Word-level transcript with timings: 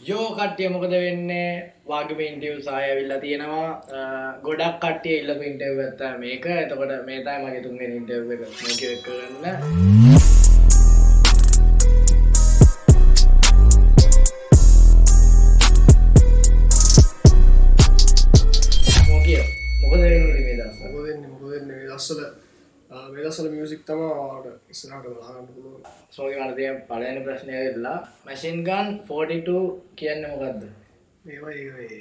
යෝ 0.00 0.30
කට්ටිය 0.30 0.68
මොකද 0.68 0.90
වෙන්නේ? 0.90 1.72
වගම 1.88 2.20
ඉන්ටව 2.20 2.60
සායවිල්ලා 2.60 3.18
තියෙනවා. 3.18 3.70
අ, 3.70 4.40
ගොඩක් 4.42 4.78
කට්ටිය 4.80 5.18
ඉල්ල 5.18 5.34
පින්ටව 5.34 5.80
ඇත්ත 5.80 6.18
මේක. 6.18 6.46
එතකොට 6.46 7.06
මේතයි 7.06 7.38
මගේ 7.44 7.62
තුන්ගෙන 7.62 7.96
ඉන්ටව 7.96 8.30
එක. 8.32 9.02
කරන්න. 9.04 10.15
මියසික් 23.76 23.86
තමාට 23.86 24.46
ඉස්සරට 24.70 25.06
ලාගන්න 25.06 25.48
පුළුවන්. 25.48 25.82
සෝගි 26.10 26.36
මනතිය 26.36 26.70
පලන 26.88 27.18
ප්‍රශ්නය 27.24 27.52
වෙල්ලා 27.58 27.98
මැසින් 28.26 28.64
ගන් 28.64 28.88
42 29.00 29.82
කියන්න 29.98 30.22
මොකක්ද 30.32 30.62
මේවා 31.24 31.52
ඒ 31.52 32.00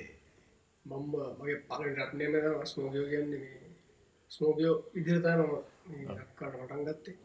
මම්ම 0.85 1.13
මගේ 1.39 1.57
පල 1.69 1.83
රට්නයම 1.97 2.33
ස්මෝගයෝ 2.71 3.05
කියන්නේ 3.11 3.59
ස්මෝගයෝ 4.31 4.75
ඉදිරතයි 4.95 5.35
මම 5.39 5.53
කට 6.37 6.51
පටන් 6.51 6.85
ගත්තේ. 6.87 7.15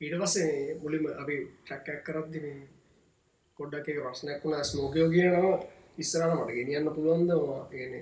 ඊට 0.00 0.16
පස්සේ 0.20 0.78
මුලිම 0.82 1.04
අපි 1.22 1.36
ටැක්කැක් 1.64 2.00
කරද්දි 2.06 2.38
මේ 2.44 2.58
කොඩ්ඩක් 3.58 3.88
එක 3.88 4.02
ප්‍රශ්නයක් 4.04 4.44
වුණා. 4.44 4.64
ස්මෝගයෝ 4.64 5.08
කියනවා 5.14 5.56
ඉස්සරට 5.98 6.34
මට 6.34 6.56
ගෙනියන්න 6.58 6.94
පුළුවන්ද 6.96 7.30
ගෙන 7.72 7.94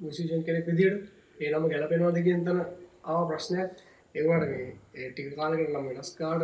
මුසිෂන් 0.00 0.44
කෙනෙක් 0.46 0.66
විදිට 0.68 0.96
ඒ 1.40 1.50
නම 1.50 1.64
ගැලපෙනවාද 1.72 2.18
කියතන 2.26 2.60
ආව 3.04 3.24
ප්‍රශ්නයක් 3.30 3.72
ඒවට 4.14 4.50
මේ 4.92 5.08
ටික 5.08 5.28
කාලකට 5.36 5.70
නම් 5.70 5.86
වෙනස්කාඩ 5.88 6.42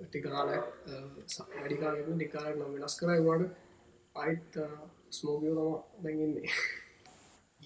ටික 0.00 0.24
කාලයක් 0.26 0.64
වැඩිකාලෙම 1.52 2.08
ටිකාලක් 2.12 2.56
නම් 2.56 2.72
වෙනස් 2.74 2.96
කරයිවාට 3.00 3.44
අයිත් 4.14 4.58
ස්මෝගයෝ 5.10 5.70
තම 5.92 6.02
දැඟන්නේ 6.02 6.48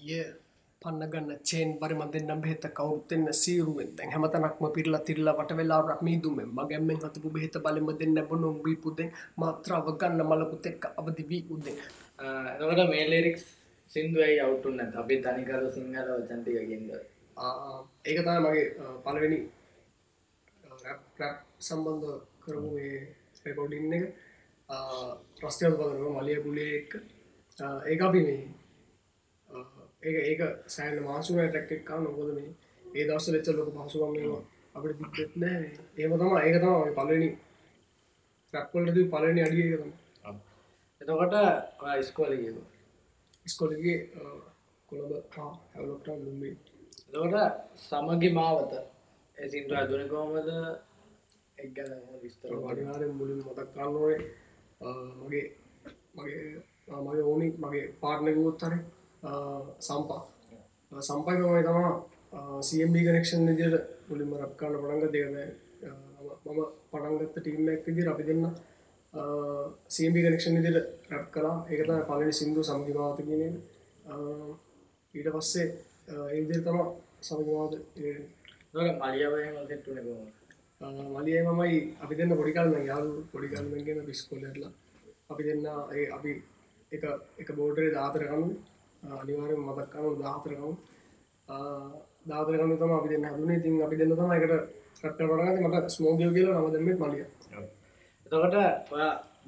ඒ 0.09 0.23
පන්නගන්න 0.81 1.31
චේන් 1.43 1.69
පරිම 1.75 2.01
දෙන්නම් 2.07 2.41
බෙහෙත 2.41 2.65
කවුත්තෙන්න 2.71 3.27
සීරුවෙන්. 3.33 3.89
දැන් 3.95 4.11
හැමතනක්ම 4.11 4.65
පිරලා 4.75 5.01
තිරලා 5.01 5.33
වට 5.33 5.57
වෙලාවක් 5.57 6.01
මීදුමෙන් 6.01 6.49
මගැම්මෙන් 6.51 6.99
හතපු 7.03 7.29
බෙහෙත 7.29 7.55
බලෙම 7.59 7.89
දෙන්න 7.93 8.19
බොනොම් 8.29 8.57
බීපුදෙන් 8.63 9.09
මාත්‍රාව 9.37 9.87
ගන්න 9.93 10.21
මලකුත් 10.23 10.65
එක්ක 10.65 10.83
අවදි 10.93 11.23
වී 11.29 11.43
උදෙන් 11.49 11.77
එතකට 12.53 12.89
මේ 12.91 13.05
ලෙරික්ස් 13.09 13.45
සිින්දුවයි 13.91 14.39
අවුටුන්න 14.39 14.79
අපි 14.95 15.15
තනිකර 15.19 15.63
සිංහල 15.69 16.09
වචන්ටිකකින්ද 16.13 16.91
ඒක 18.05 18.19
තමයි 18.19 18.39
මගේ 18.39 18.65
පලවෙනි 19.03 19.39
සම්බන්ධ 21.59 22.07
කරපු 22.41 22.69
මේ 22.69 22.97
රෙකෝඩින් 23.45 23.93
එක. 23.93 24.05
ප්‍රස්්ටයල් 25.37 25.73
බලන 25.73 26.15
මලිය 26.15 26.39
පුලේ 26.39 26.71
එක් 26.77 26.91
ඒ 27.85 27.97
අපි 27.99 28.19
මේ 28.21 28.41
ඒ 30.03 30.21
ඒක 30.23 30.41
සෑන් 30.67 30.97
මාසුව 31.03 31.37
ටැක්කෙක්කා 31.39 31.99
නොකොද 31.99 32.29
මේ 32.33 32.51
ඒ 32.85 33.07
දවස 33.07 33.27
ලෙච්ච 33.29 33.47
ලොක 33.49 33.69
පහසුවම්ම 33.77 34.17
අපට 34.75 34.99
දිත් 35.11 35.33
නෑ 35.35 35.69
ඒම 35.97 36.11
තම 36.13 36.35
ඒක 36.37 36.57
තම 36.57 36.93
පලනි 36.97 37.29
රැක්වලද 38.53 38.97
පලනි 39.11 39.41
අඩිය 39.41 39.69
තම 39.73 39.91
එතකොට 41.01 41.35
ස්කෝල 42.03 42.33
කියපු 42.35 42.61
ස්කොලගේ 43.45 43.97
කොළඹ 44.89 45.13
හැවලොක්ට 45.35 46.07
ලුම්බේ 46.17 46.55
එතකොට 47.13 47.53
සමගි 47.77 48.29
මාවත. 48.31 48.73
සිින්දුව 49.37 49.77
අදුනකෝමද 49.77 50.49
එක්ගල 51.57 51.91
විස්තර 52.21 52.53
අනිවාරෙන් 52.63 53.13
මුලින් 53.13 53.39
මතක් 53.39 53.69
කරන්නෝේ 53.73 54.19
මගේ 55.19 55.45
මගේ 56.15 56.41
මගේ 56.99 57.23
ඕනි 57.23 57.47
මගේ 57.57 57.85
පාර්ණයකුත් 58.01 58.61
හරි 58.63 58.79
සම්පා. 59.79 60.23
සම්පයිකමයි 60.91 61.63
තමා 61.63 61.93
සම්බ 62.61 62.95
කනෙක්ෂන් 62.97 63.47
විදියට 63.49 63.85
මුලින්ම 64.07 64.31
රක්කාන්න 64.35 64.75
පටන්ග 64.75 65.11
දෙන 65.13 65.35
මම 66.45 66.59
පටන්ගත්ත 66.91 67.35
ටීම්මක් 67.35 67.85
විදි 67.87 68.07
අපි 68.07 68.23
දෙන්න 68.23 68.45
සම්බ 69.89 70.15
කනෙක්ෂන් 70.17 70.57
විදිට 70.57 70.87
රැප් 71.11 71.27
කලා 71.31 71.57
ඒකත 71.69 71.91
පලනි 72.07 72.33
සිින්දු 72.33 72.61
සමගිවාත 72.63 73.21
කියන 73.27 73.55
ඊට 75.13 75.29
පස්සේ 75.35 75.67
ඒවිදිර 76.27 76.61
තම 76.63 76.79
සමගවාද 77.21 77.73
මලියවය 79.01 79.41
මතෙට්ටුනකෝම 79.55 80.27
මලිය 81.15 81.41
මමයි 81.47 81.79
අපි 82.01 82.13
දෙන්න 82.15 82.33
පොඩිකල්ම 82.33 82.75
යාලු 82.83 83.11
පොඩිකල්මගෙන 83.31 84.05
පිස්කොලටලා 84.05 84.71
අපි 85.29 85.43
දෙන්න 85.43 85.65
ඒ 85.93 86.05
අපි 86.17 86.31
එක 86.91 87.03
එක 87.37 87.49
බෝඩරේ 87.51 87.91
දාතරකනු 87.91 88.47
අනිවාර 89.13 89.51
මතක්කනු 89.57 90.09
දාතරකවු 90.17 90.71
දාතරකනු 92.25 92.75
තම 92.77 92.91
අපි 92.91 93.09
දෙන්න 93.09 93.27
හදුනේ. 93.27 93.59
තින් 93.59 93.81
අපි 93.81 93.95
දෙන්න 93.95 94.11
තම 94.11 94.31
එකට 94.31 94.53
රට 95.03 95.19
පටගත 95.19 95.59
මට 95.63 95.89
ස්මෝගියෝ 95.89 96.33
කියලා 96.33 96.59
නම 96.59 96.71
දෙමත් 96.73 96.99
මලිය. 97.01 97.25
එතකොට 98.25 98.55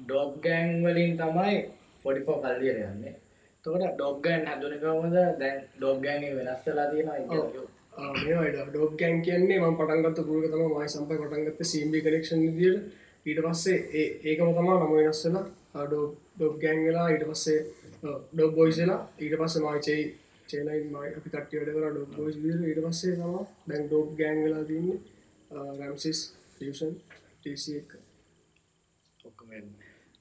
ඩොබ් 0.00 0.30
ගෑන් 0.40 0.70
වලින් 0.84 1.12
තමයි 1.16 1.56
පොඩිපෝ 2.02 2.40
කල්ලියට 2.40 2.80
යන්නේ 2.84 3.14
තකොට 3.64 3.84
ඩොබ්ගන් 3.90 4.46
හැදුනකවද 4.46 5.16
දැන් 5.38 5.58
ඩොබ්ගෑන්ගේ 5.74 6.32
වෙනස්සලා 6.36 6.86
තියෙනවා 6.86 8.64
ඩෝබ් 8.66 8.96
ගෑන් 8.96 9.22
කියන්නේ 9.22 9.60
ම 9.60 9.76
පටන්ගත් 9.76 10.18
පුරක 10.22 10.46
තම 10.46 10.64
මයි 10.70 10.88
සම්පය 10.88 11.14
පටන්ගත්ත 11.16 11.62
සම්බි 11.64 12.00
කනෙක්ෂන් 12.00 12.42
දිට 12.56 12.76
ඊට 13.26 13.40
පස්සේ 13.44 13.78
ඒ 13.92 14.08
ඒකම 14.24 14.50
තමා 14.52 14.78
නම 14.78 14.92
වෙනස්සලා 14.94 15.44
ඩොබ් 15.84 16.58
ගෑන් 16.58 16.84
වෙලා 16.86 17.06
ඊට 17.08 17.24
පස්සේ 17.24 17.60
ඩොබ් 18.32 18.52
බොයිසලා 18.54 19.00
ඊට 19.18 19.38
පස්ස 19.38 19.56
මයිචයි 19.60 20.02
චේනයි 20.48 20.82
මයි 20.88 21.08
අපි 21.12 21.28
කටියට 21.30 21.68
කර 21.68 21.88
ඩොබ් 21.88 22.10
බොයිස් 22.16 22.36
ඊට 22.62 22.84
පස්සේ 22.84 23.16
තම 23.16 23.34
දැන් 23.68 23.82
ඩොබ් 23.86 24.08
ගෑන් 24.18 24.44
වෙලා 24.44 24.64
තින්නේ 24.64 24.98
රැම්සිස් 25.78 26.20
ෆියෂන් 26.56 26.94
ටC 27.40 27.66
එක. 27.76 27.90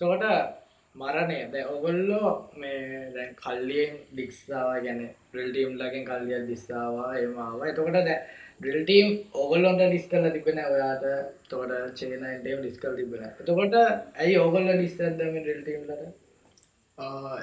තකොට 0.02 0.61
මරණය. 0.96 1.40
දැ 1.52 1.64
ඔගොල්ලෝ 1.66 2.30
මේ 2.56 3.12
දැන් 3.14 3.36
කල්ලියෙන් 3.36 3.94
ඩික්සාව 4.10 4.70
ගැන 4.84 5.02
ප්‍රල්ටීම් 5.32 5.72
ලකින් 5.78 6.06
කල්ලිය 6.06 6.40
දිස්සාවා 6.48 7.12
එමාව 7.18 7.62
එතකොට 7.64 8.00
දැ 8.02 8.18
ඩිල්ටීම් 8.60 9.08
ඔගොල්ලොන්ට 9.36 9.84
ඩිස් 9.84 10.08
කල 10.08 10.26
තිබෙන 10.30 10.60
ඔයාට 10.66 11.06
තොට 11.50 11.72
චේනයින්ටම් 11.96 12.60
ඩිස්කල් 12.60 12.98
තිබෙන 12.98 13.24
එතකොට 13.30 13.78
ඇයි 13.78 14.36
ඔගොල්ල 14.40 14.70
ඩිස්සදම 14.72 15.38
ඩිල්ටීම්ලට 15.38 16.04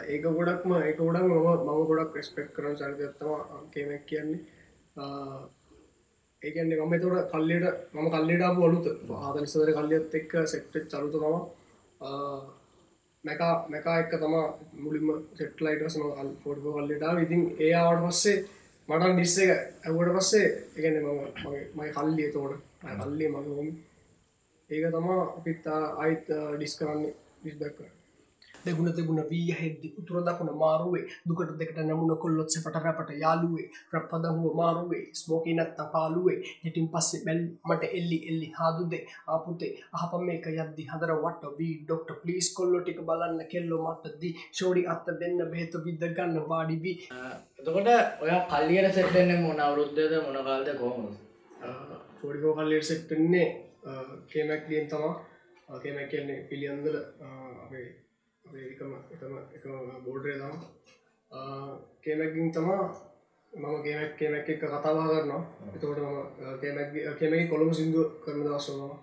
ඒක 0.07 0.25
ගොඩක්ම 0.31 0.73
ඒක 0.79 0.99
ගොඩක් 0.99 1.25
මම 1.25 1.49
මම 1.67 1.81
ගොඩක් 1.89 2.23
ස්පෙක්් 2.23 2.51
කරන 2.53 2.77
චරිතත්තම 2.77 3.31
කෙනෙක් 3.73 4.05
කියන්නේ. 4.07 4.41
ඒකන්නේ 6.43 6.81
මම 6.81 6.95
තොට 7.01 7.33
කල්ලට 7.33 7.67
මම 7.95 8.09
කල්ලට 8.11 8.57
බොලුත 8.57 8.87
ආදනිසවර 9.21 9.73
කල්ලියත් 9.73 10.15
එක්ක 10.15 10.33
සෙක්ට 10.47 10.75
චරුත 10.89 11.13
තම 11.15 11.37
මැකා 13.25 13.55
මැකා 13.69 13.97
එක්ක 13.99 14.13
තම 14.15 14.35
මුලින්ම 14.77 15.09
සෙට්ලයිට 15.35 15.83
සම 15.87 16.05
ෆෝටි 16.43 16.61
කල්ලටා 16.67 17.19
ඉතින් 17.21 17.43
ඒ 17.59 17.73
ආවට 17.77 18.07
පස්සේ 18.07 18.39
මටන් 18.89 19.15
ඩිස්ස 19.15 19.37
එක 19.39 19.51
ඇවට 19.85 20.15
පස්සේ 20.17 20.47
එකන 20.77 20.97
මම 21.01 21.21
මයි 21.77 21.91
කල්ලිය 21.93 22.31
තෝට 22.33 22.61
කල්ලිය 22.99 23.31
මගේ 23.31 23.57
හොම 23.57 23.71
ඒක 24.71 24.85
තමා 24.91 25.23
අපිත් 25.29 25.67
අයිත් 25.99 26.27
ඩිස් 26.51 26.75
කරන්නේ 26.79 27.15
ඩිස්බැක්ක 27.39 27.98
දෙගුණ 28.69 28.93
දෙගුණ 28.99 29.23
වී 29.31 29.57
හෙද්දි 29.61 29.93
උතුර 29.99 30.23
දකුණ 30.23 30.53
මාරුවේ. 30.63 31.05
දුකට 31.29 31.53
දෙකට 31.61 31.79
නැමුණ 31.81 32.15
කොල්ලොත්ස 32.19 32.61
පට 32.65 32.85
රැපට 32.85 33.13
යාලුවේ 33.23 33.67
රප්පදහුව 33.95 34.55
මාරුවේ. 34.55 35.03
ස්මෝකී 35.15 35.55
නැත්ත 35.55 35.81
පාලුවේ 35.93 36.39
ඉටින් 36.65 36.89
පස්සේ 36.89 37.23
බැල් 37.27 37.43
මට 37.69 37.93
එල්ලි 37.93 38.19
එල්ලි 38.31 38.49
හාදුදේ. 38.59 39.03
ආපුතේ 39.29 39.73
අහප 39.95 40.13
මේක 40.23 40.49
යද්දි 40.55 40.89
හදර 40.91 41.15
වට 41.19 41.55
වී 41.59 41.75
ඩොක්ට 41.83 42.11
පලිස් 42.23 42.49
කොල්ලො 42.55 42.83
ටික 42.83 43.01
බලන්න 43.09 43.41
කෙල්ලො 43.49 43.79
මටදී 43.87 44.35
ෂෝඩි 44.49 44.89
අත්ත 44.89 45.09
දෙන්න 45.21 45.39
බෙහෙත 45.53 45.79
විද්ද 45.87 46.05
ගන්න 46.11 46.49
වාඩි 46.49 46.77
වී. 46.83 46.97
එතකොට 47.59 47.89
ඔය 48.23 48.35
කල්ලියට 48.51 48.95
සෙට්ටෙන්න 48.95 49.33
මොන 49.43 49.61
අවුරුද්ධද 49.61 50.15
මොන 50.27 50.39
කාල්ද 50.45 50.69
කොහොම 50.81 51.09
ෆෝඩිකෝ 52.19 52.55
කල්ලට 52.55 52.91
සෙට්ටන්නේ 52.91 53.49
කේමැක් 54.29 54.69
ලියෙන් 54.69 54.89
තමා 54.89 55.79
කේමැක් 55.79 56.11
කියන්නේ 56.11 56.45
පිළියන්දල 56.49 56.97
අපේ 57.63 57.87
එකම 58.51 58.91
එකම 59.11 59.35
එක 59.51 59.65
බෝඩ්‍රේ 60.05 60.39
තම 60.39 60.57
කේමැක්ගින් 62.01 62.49
තමා 62.51 62.85
මම 63.53 63.83
කේමැක් 63.83 64.13
කේමැක් 64.17 64.49
එක 64.49 64.61
කතාවා 64.63 65.09
කරනවා. 65.11 65.43
එතකොට 65.69 65.99
මම 65.99 66.19
කේමැක් 66.61 66.91
කේමැකි 67.19 67.49
කොළඹ 67.49 67.73
සිින්දු 67.73 68.03
කරන 68.23 68.45
දවස්සනවා 68.45 68.97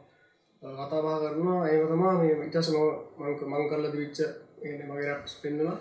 කතාවා 0.81 1.17
කරනවා. 1.23 1.67
ඒම 1.67 1.87
තමා 1.87 2.13
මේ 2.15 2.35
ඉටසම 2.47 2.77
මංක 3.19 3.41
මං 3.43 3.69
කරල 3.69 3.85
විච්ච 3.93 4.19
එන 4.63 4.79
මගේ 4.81 5.07
රැප්ස් 5.07 5.33
පෙන්නවා 5.41 5.77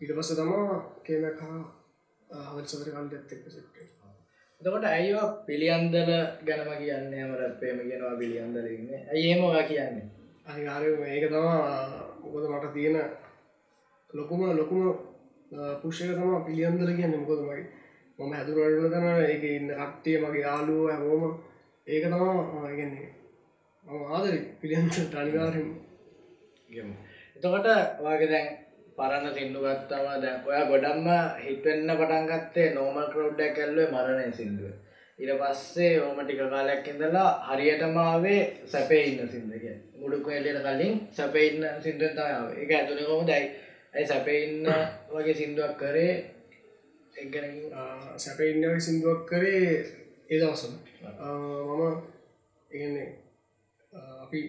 ඊට 0.00 0.12
පස්ස 0.12 0.34
තමා 0.34 0.76
කේමැක් 1.04 1.40
හවසතර 2.46 2.78
කල්ට 2.86 3.14
ඇත්තෙක් 3.14 3.42
සෙට්ේ 3.48 3.96
එතකොට 4.60 4.84
ඇයිෝ 4.86 5.26
පිළියන්දල 5.46 6.12
ගැනම 6.42 6.70
කියන්නේ? 6.74 7.24
මරත්පේම 7.24 7.78
ගෙනවා 7.82 8.16
පිළියන්දලන්න 8.16 8.88
ඇඒමවා 9.10 9.62
කියන්නේ? 9.62 10.06
අනිකාරය 10.46 10.88
ඒක 11.06 11.26
තමා 11.28 12.15
මොකද 12.26 12.46
මට 12.50 12.74
තියෙන 12.74 12.96
ලොකුම 14.10 14.40
ලොකුම 14.52 14.80
පුෂ්ක 15.80 16.00
තම 16.08 16.30
පිළියන්දර 16.46 16.90
කියන්න. 16.92 17.18
මොකද 17.18 17.40
මගේ 17.40 17.66
මම 18.18 18.32
හැතුරටන 18.32 18.92
තන 18.92 19.06
එක 19.26 19.44
ඉන්න 19.48 19.68
කට්ටිය 19.72 20.16
මගේ 20.18 20.44
යාලුව 20.46 20.88
හැමෝම 20.90 21.24
ඒක 21.86 22.04
තමා 22.04 22.70
ඉගන්නේ 22.72 23.08
මම 23.84 24.04
ආදරි 24.08 24.38
පිළියන්ත 24.60 24.94
තනිකාරම 25.12 25.68
ගමු. 26.70 26.94
එතකොට 27.36 27.66
වගේ 28.00 28.30
දැන් 28.32 28.48
පරණ 28.96 29.34
සිින්දු 29.34 29.58
ගත්තම 29.60 30.06
දැන් 30.22 30.38
ඔයා 30.48 30.64
ගොඩම්ම 30.70 31.08
හිටවෙන්න 31.44 31.90
පටන් 31.90 32.26
ගත්තේ 32.30 32.74
නෝමල් 32.74 33.08
කරෝඩ්ඩ 33.12 33.54
කැල්ලුවේ 33.56 33.92
මරණය 33.92 34.32
සිින්දුව. 34.32 34.74
ඉට 35.18 35.32
පස්සේ 35.34 35.92
ඕම 35.98 36.18
ටික 36.18 36.40
කාලයක් 36.46 36.88
ඉඳලා 36.88 37.28
හරියටමාවේ 37.46 38.40
සැපේ 38.66 39.02
ඉන්න 39.06 39.28
සිින්දක 39.28 39.64
මුඩුක්ක 39.96 40.28
එල්ලට 40.30 40.62
කලින් 40.64 40.96
සැපඉන්න 41.10 41.62
සිින්දුවතාව 41.80 42.48
එක 42.54 42.70
ඇතුන 42.70 43.00
කොම 43.02 43.22
දැයි 43.26 43.46
ඇයි? 43.94 44.06
සැපඉන්න 44.06 44.66
වගේ 45.10 45.34
සිින්දුවක් 45.34 45.76
කරේ? 45.76 46.14
එක්ගැන 47.14 47.54
සැපඉන්න 48.16 48.80
සිින්දුවක් 48.80 49.22
කරේ 49.26 49.70
ඒ 50.26 50.38
දවසම 50.38 50.74
මම 51.70 51.96
ඉගන්නේ 52.70 53.08
අපි 54.22 54.40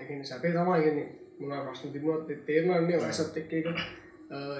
එක 0.00 0.10
සැපේ 0.24 0.52
තමා 0.52 0.78
ඉගන්නේ 0.78 1.08
මොනා 1.38 1.64
ප්‍රශ්න 1.64 1.92
තිබුණත් 1.92 2.30
තේරනන්නේ 2.44 2.98
වයසත් 2.98 3.36
එක්ක 3.36 3.52
එක 3.54 3.66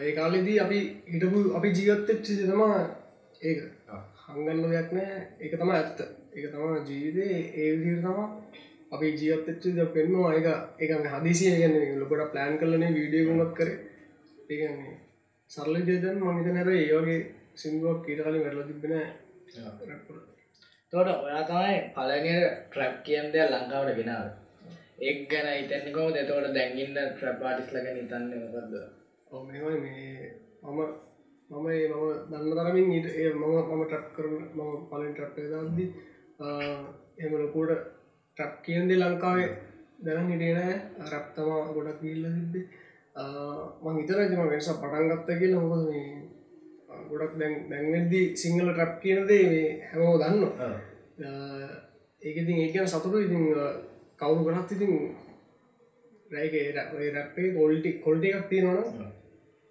ඒ 0.01 0.13
කාලෙදී 0.13 0.59
අපි 0.61 0.79
හිටපු 1.09 1.41
අපි 1.53 1.69
ජීවත්තච්චි 1.73 2.39
තමා 2.43 2.79
ඒක 3.43 3.61
හංගන්න 4.29 4.71
දෙයක් 4.73 4.91
නෑ. 4.93 5.19
ඒක 5.41 5.55
තම 5.55 5.71
ඇත්ත. 5.71 5.99
ඒක 6.35 6.47
තම 6.53 6.63
ජීවිතේ 6.89 7.37
ඒ 7.57 7.71
විදිර 7.75 8.01
තමා 8.01 8.29
අපි 8.93 9.07
ජීවත්තච්චි 9.19 9.69
ද 9.73 9.87
පෙන්නවා 9.95 10.33
ඒක 10.35 10.49
ඒකම 10.81 11.05
හදිසිය 11.15 11.53
ගන්න 11.59 12.01
ලොකට 12.01 12.33
ප්ලෑන් 12.33 12.59
කරලන 12.61 12.85
වීඩියගුමත් 12.97 13.53
කර. 13.59 13.71
ඒගන්නේ 14.45 14.97
සරල 15.51 15.75
ජයදන් 15.83 16.19
මනිත 16.21 16.49
නැර 16.51 16.71
ඒවගේ 16.73 17.21
සිංදුවක් 17.55 18.05
කීට 18.05 18.25
කලින් 18.25 18.45
වැරල 18.45 18.63
තිබෙන 18.65 18.95
තොට 20.93 21.09
ඔයා 21.17 21.43
තමයි 21.45 21.79
පලනිය 21.95 22.43
ට්‍රැප් 22.45 22.95
කියන් 23.07 23.27
දෙයක් 23.33 23.51
ලංකාවට 23.51 23.99
ගෙනාව. 23.99 24.29
එක් 25.01 25.19
ගැන 25.31 25.49
ඉතැන්නිකෝ 25.55 26.09
දෙතවට 26.11 26.55
දැගින්න 26.55 26.97
ට්‍රප් 26.97 27.43
ආටිස් 27.43 27.75
ලග 27.75 27.87
නිතන්න 27.91 28.25
මොකක්ද 28.45 28.73
ඔමයි 29.31 29.61
මේ 29.77 30.31
මම 30.65 30.81
මම 31.51 31.67
ඒ 31.69 31.89
මම 31.89 32.03
දන්න 32.31 32.57
තරමින් 32.59 32.93
ඊට 32.93 33.07
ඒ 33.13 33.31
මම 33.33 33.45
මම 33.69 33.83
ට්‍රක් 33.85 34.09
කරන 34.15 34.35
මම 34.57 34.73
පලින් 34.89 35.13
ට්‍රප් 35.13 35.37
දදදි 35.45 35.85
එම 37.19 37.33
ලොකෝට 37.35 37.73
ට්‍රක් 38.37 38.55
කියන්දෙ 38.65 38.95
ලංකාවේ 38.97 39.49
දැන 40.05 40.29
හිටේනෑ 40.29 40.75
රැප්තමා 41.07 41.63
ගොඩක් 41.69 42.03
ගිල්ල 42.03 42.27
තිබ්බේ. 42.29 42.67
මං 43.83 43.97
හිතරජම 43.99 44.43
වෙනස 44.45 44.69
පටන්ගත්ත 44.75 45.31
කියලා. 45.41 45.63
මොකද 45.63 45.85
මේ 45.89 46.09
ගොඩක් 47.11 47.35
දැන් 47.41 47.55
දැන්වෙද්දි 47.71 48.21
සිංහල 48.37 48.69
ට්‍රප් 48.69 48.95
කියනදේ 49.03 49.43
මේ 49.51 49.69
හැමෝ 49.89 50.17
දන්න 50.21 50.43
ඒකඉතින් 52.23 52.59
ඒකන 52.59 52.89
සතුරු 52.89 53.19
ඉතින් 53.21 53.45
කවුරු 54.19 54.45
ගනත් 54.47 54.71
ඉතින් 54.73 54.93
රැයිගේ 56.31 56.67
රැප්පේ 57.15 57.55
කොල්ටි 57.55 57.91
කොල්ටි 58.05 58.33
එකක් 58.33 58.49
තියෙනවන 58.51 59.09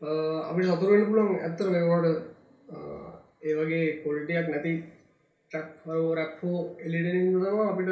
අපි 0.01 0.61
සතුරුවෙන් 0.63 1.07
පුළන් 1.09 1.31
ඇත්තර 1.37 1.69
මේවාට 1.69 2.05
ඒ 3.41 3.53
වගේ 3.55 3.87
කොල්ටියක් 4.03 4.47
නැති 4.49 4.73
ටක්හෝ 5.51 6.15
රැප්හෝ 6.15 6.59
එලිඩනිදවා 6.79 7.71
අපිට. 7.71 7.91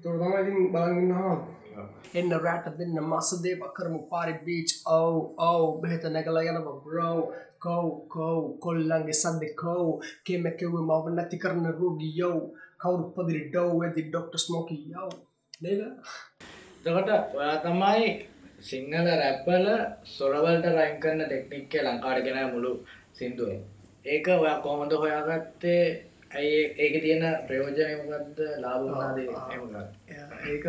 තොරතම 0.00 0.32
ඉතින් 0.34 0.70
බලගන්න 0.72 1.12
හා 1.12 1.34
එන්න 2.14 2.32
රෑට 2.44 2.66
දෙන්න 2.78 2.96
මසදේ 3.02 3.54
පක්කරමු 3.60 4.00
පාරි 4.10 4.34
බීච් 4.46 4.70
ඔව් 4.92 5.14
ඔව් 5.40 5.66
බෙහෙත 5.82 6.04
නැකලා 6.06 6.42
යන 6.50 6.58
බ්‍රෝ 6.84 7.20
කව් 7.64 7.86
කව් 8.14 8.40
කොල්ලන්ගේ 8.64 9.20
සන්දෙ 9.22 9.48
කව් 9.54 9.86
කෙමැකෙව 10.24 10.74
මව 10.80 11.04
නැති 11.10 11.42
කරන 11.42 11.66
රෝගී 11.72 12.12
යව් 12.20 12.38
කවුරු 12.80 13.04
පදිරි 13.14 13.42
ඩව් 13.46 13.78
ඇති 13.80 14.02
ඩොක්ට 14.06 14.34
ස්මෝකී 14.44 14.82
යව්. 14.94 15.10
නේද? 15.60 15.82
තකට 16.84 17.10
ඔයා 17.34 17.56
තමයි 17.64 18.06
සිංහල 18.62 19.06
රැප්පල 19.12 19.66
සොරවල්ට 20.06 20.66
රයින් 20.70 20.96
කරන 20.98 21.20
ටෙක්නික්ක 21.22 21.74
ලංකාට 21.82 22.24
ගෙන 22.24 22.40
මුළු 22.50 22.72
සිින්දුව. 23.12 23.50
ඒක 24.06 24.26
ඔයා 24.30 24.56
කොහොඳ 24.60 24.92
හොයාගත්තේ? 24.94 25.84
ඇයි 26.32 26.60
ඒක 26.76 26.94
තියෙන 27.02 27.24
ප්‍රයෝජනයමකක්ද 27.46 28.38
ලාබනාදේ 28.58 29.28
ඒක 30.46 30.64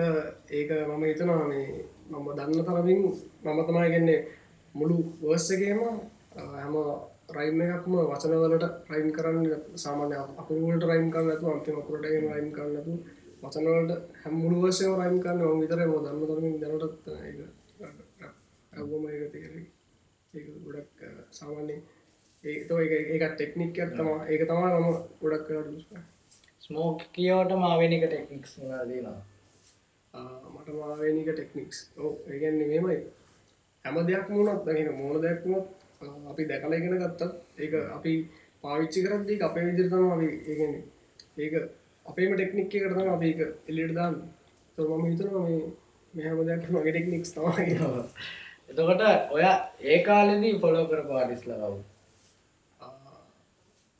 ඒක 0.51 0.69
මම 0.87 1.03
හිතනවා 1.03 1.43
මේ 1.45 1.67
මම 2.11 2.27
දන්න 2.37 2.65
තරමින් 2.65 2.99
මම 3.43 3.59
තමයි 3.63 3.89
ගෙන්නේ 3.89 4.19
මුළු 4.75 4.97
වර්සගේම 5.21 5.81
හැම 6.53 6.75
රයිම් 7.29 7.61
එකක්ම 7.65 7.95
වචනවලට 8.03 8.65
රයිම් 8.91 9.09
කරන්න 9.11 9.47
සාමාන්‍ය 9.77 10.15
අපුලට 10.41 10.83
රයිම් 10.83 11.07
කරන්න 11.09 11.31
ඇතු 11.31 11.45
අන්තිමකුරට 11.47 12.05
රයිම් 12.05 12.49
කරන්නතු 12.51 12.93
වචනවලට 13.43 13.91
හැමුළු 14.21 14.61
වර්සය 14.61 14.85
රයිම් 14.93 15.17
කරන්න 15.19 15.43
ම 15.47 15.61
විතර 15.61 15.79
දන්න 15.81 16.23
තරමින් 16.23 16.61
දැනටත් 16.61 17.07
ඇවම 18.75 19.03
ඒක 19.09 19.31
තේර 19.33 19.53
ඒ 20.33 20.45
ගොඩක් 20.65 20.99
සාමාන්‍යෙන් 21.31 21.81
ඒ 22.43 22.55
ඒක 23.13 23.23
ටෙක්නික් 23.33 23.75
තම 23.91 24.09
ඒක 24.31 24.41
තමා 24.49 24.79
මම 24.79 24.97
ගොඩක් 25.21 25.45
කරට 25.47 26.11
ස්මෝක් 26.65 26.99
කියවට 27.15 27.51
මාවෙනික 27.63 28.03
ටෙක්නික්ස් 28.05 28.51
දීනවා. 28.89 29.19
මට 30.53 30.69
මාවනික 30.79 31.29
ටෙක්නික්ස්. 31.29 31.77
ඕ 31.97 32.11
ඒගැන්නේ 32.31 32.67
මෙමයි 32.73 32.99
හැම 33.85 33.97
දෙයක් 34.07 34.27
මුණත් 34.29 34.65
දගෙන 34.67 34.91
මෝන 34.99 35.21
දෙයක්මුත් 35.21 35.65
අපි 36.31 36.43
දැකල 36.49 36.73
ඉගෙන 36.73 36.97
ගත්තත් 37.01 37.21
ඒක 37.59 37.73
අපි 37.97 38.13
පාවිච්චි 38.63 39.03
කරද්දී 39.05 39.41
අපේ 39.47 39.65
විදිරතම 39.67 40.05
අපි 40.15 40.29
ඒගන්නේ 40.49 40.83
ඒක 41.37 41.53
අපේම 42.05 42.35
ටෙක්නික්ක 42.35 42.73
කරතම 42.73 43.09
අපි 43.15 43.27
එක 43.33 43.41
එල්ලිට 43.69 43.95
දාන්න. 43.99 44.15
තො 44.77 44.81
මම 44.89 45.05
හිතනවා 45.09 45.43
මේ 45.43 45.63
මෙහම 46.13 46.39
දෙයක් 46.47 46.69
මගේ 46.71 46.93
ටෙක්නික්ස් 46.93 47.31
තමයි 47.35 47.65
එතකොට 48.69 49.01
ඔය 49.31 49.43
ඒ 49.85 49.99
කාලෙදී 50.01 50.59
ෆොලෝ 50.59 50.85
කර 50.85 51.01
පාටිස් 51.05 51.43
ලකවු 51.45 51.79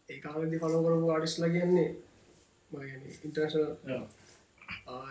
ඒ 0.09 0.19
කාලදි 0.19 0.59
පලෝ 0.59 0.83
කරපු 0.83 1.07
ආඩිස්ලා 1.09 1.49
කියන්නේ 1.49 1.89
ඉන්ටර්ශල් 3.23 3.65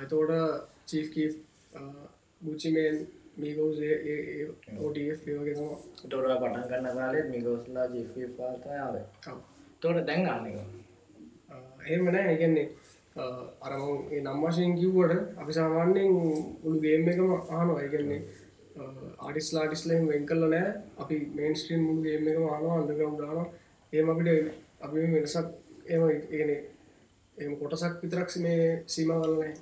එතෝට 0.02 0.32
චීකී 0.87 1.28
බුචිමෙන් 2.40 2.96
මීගෝසේ 3.37 3.94
ඕටගේ 4.78 5.14
වගේ 5.34 5.55
තම 5.55 5.70
තොර 6.10 6.25
පටන් 6.32 6.64
කන්න 6.64 6.96
කාලෙත් 6.96 7.31
මිගෝස්ලා 7.31 7.87
ජි 7.87 8.29
පාතායාව 8.36 8.94
තොට 9.82 10.06
දැන් 10.06 10.29
අන්නක 10.29 10.56
එහෙමන 11.82 12.17
ඒගන්නේ 12.17 12.69
අරම 13.62 13.82
නම්වශයෙන් 14.20 14.76
කිව්වට 14.76 15.38
අපි 15.38 15.53
සාමාන්‍යයෙන් 15.53 16.12
උළු 16.65 16.79
ගේම් 16.81 17.08
එකම 17.08 17.32
ආනෝ 17.50 17.79
ඒගන්නේ 17.81 18.22
ආඩිස් 19.20 19.48
ලාටිස්ලම් 19.52 20.06
වෙන් 20.08 20.26
කල්ල 20.26 20.44
නෑ 20.46 20.69
අපි 20.98 21.17
මේන් 21.34 21.55
ස්ට්‍රීම් 21.55 21.82
මුළු 21.82 22.02
ගේම් 22.02 22.29
එකම 22.29 22.46
ආනවා 22.48 22.79
අන්දගම් 22.79 23.17
දාන 23.19 23.38
ඒම 23.93 24.10
අපිට 24.10 24.55
අපි 24.81 25.08
වෙනසක් 25.08 25.48
එම 25.86 26.02
ඒන 26.32 26.50
එම 27.36 27.52
කොටසක් 27.56 28.00
විතරක් 28.02 28.31
මේ 28.38 28.64
සීම 28.86 29.12
වලනෑ 29.14 29.52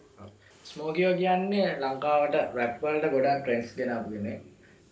ස්මෝකියෝ 0.64 1.14
කියන්නේ 1.14 1.69
ලංකාවට 1.79 2.35
රැප්වල්ට 2.55 3.07
ගොඩක් 3.09 3.38
ට්‍රෙන්ස් 3.38 3.71
ගෙනගෙන 3.76 4.26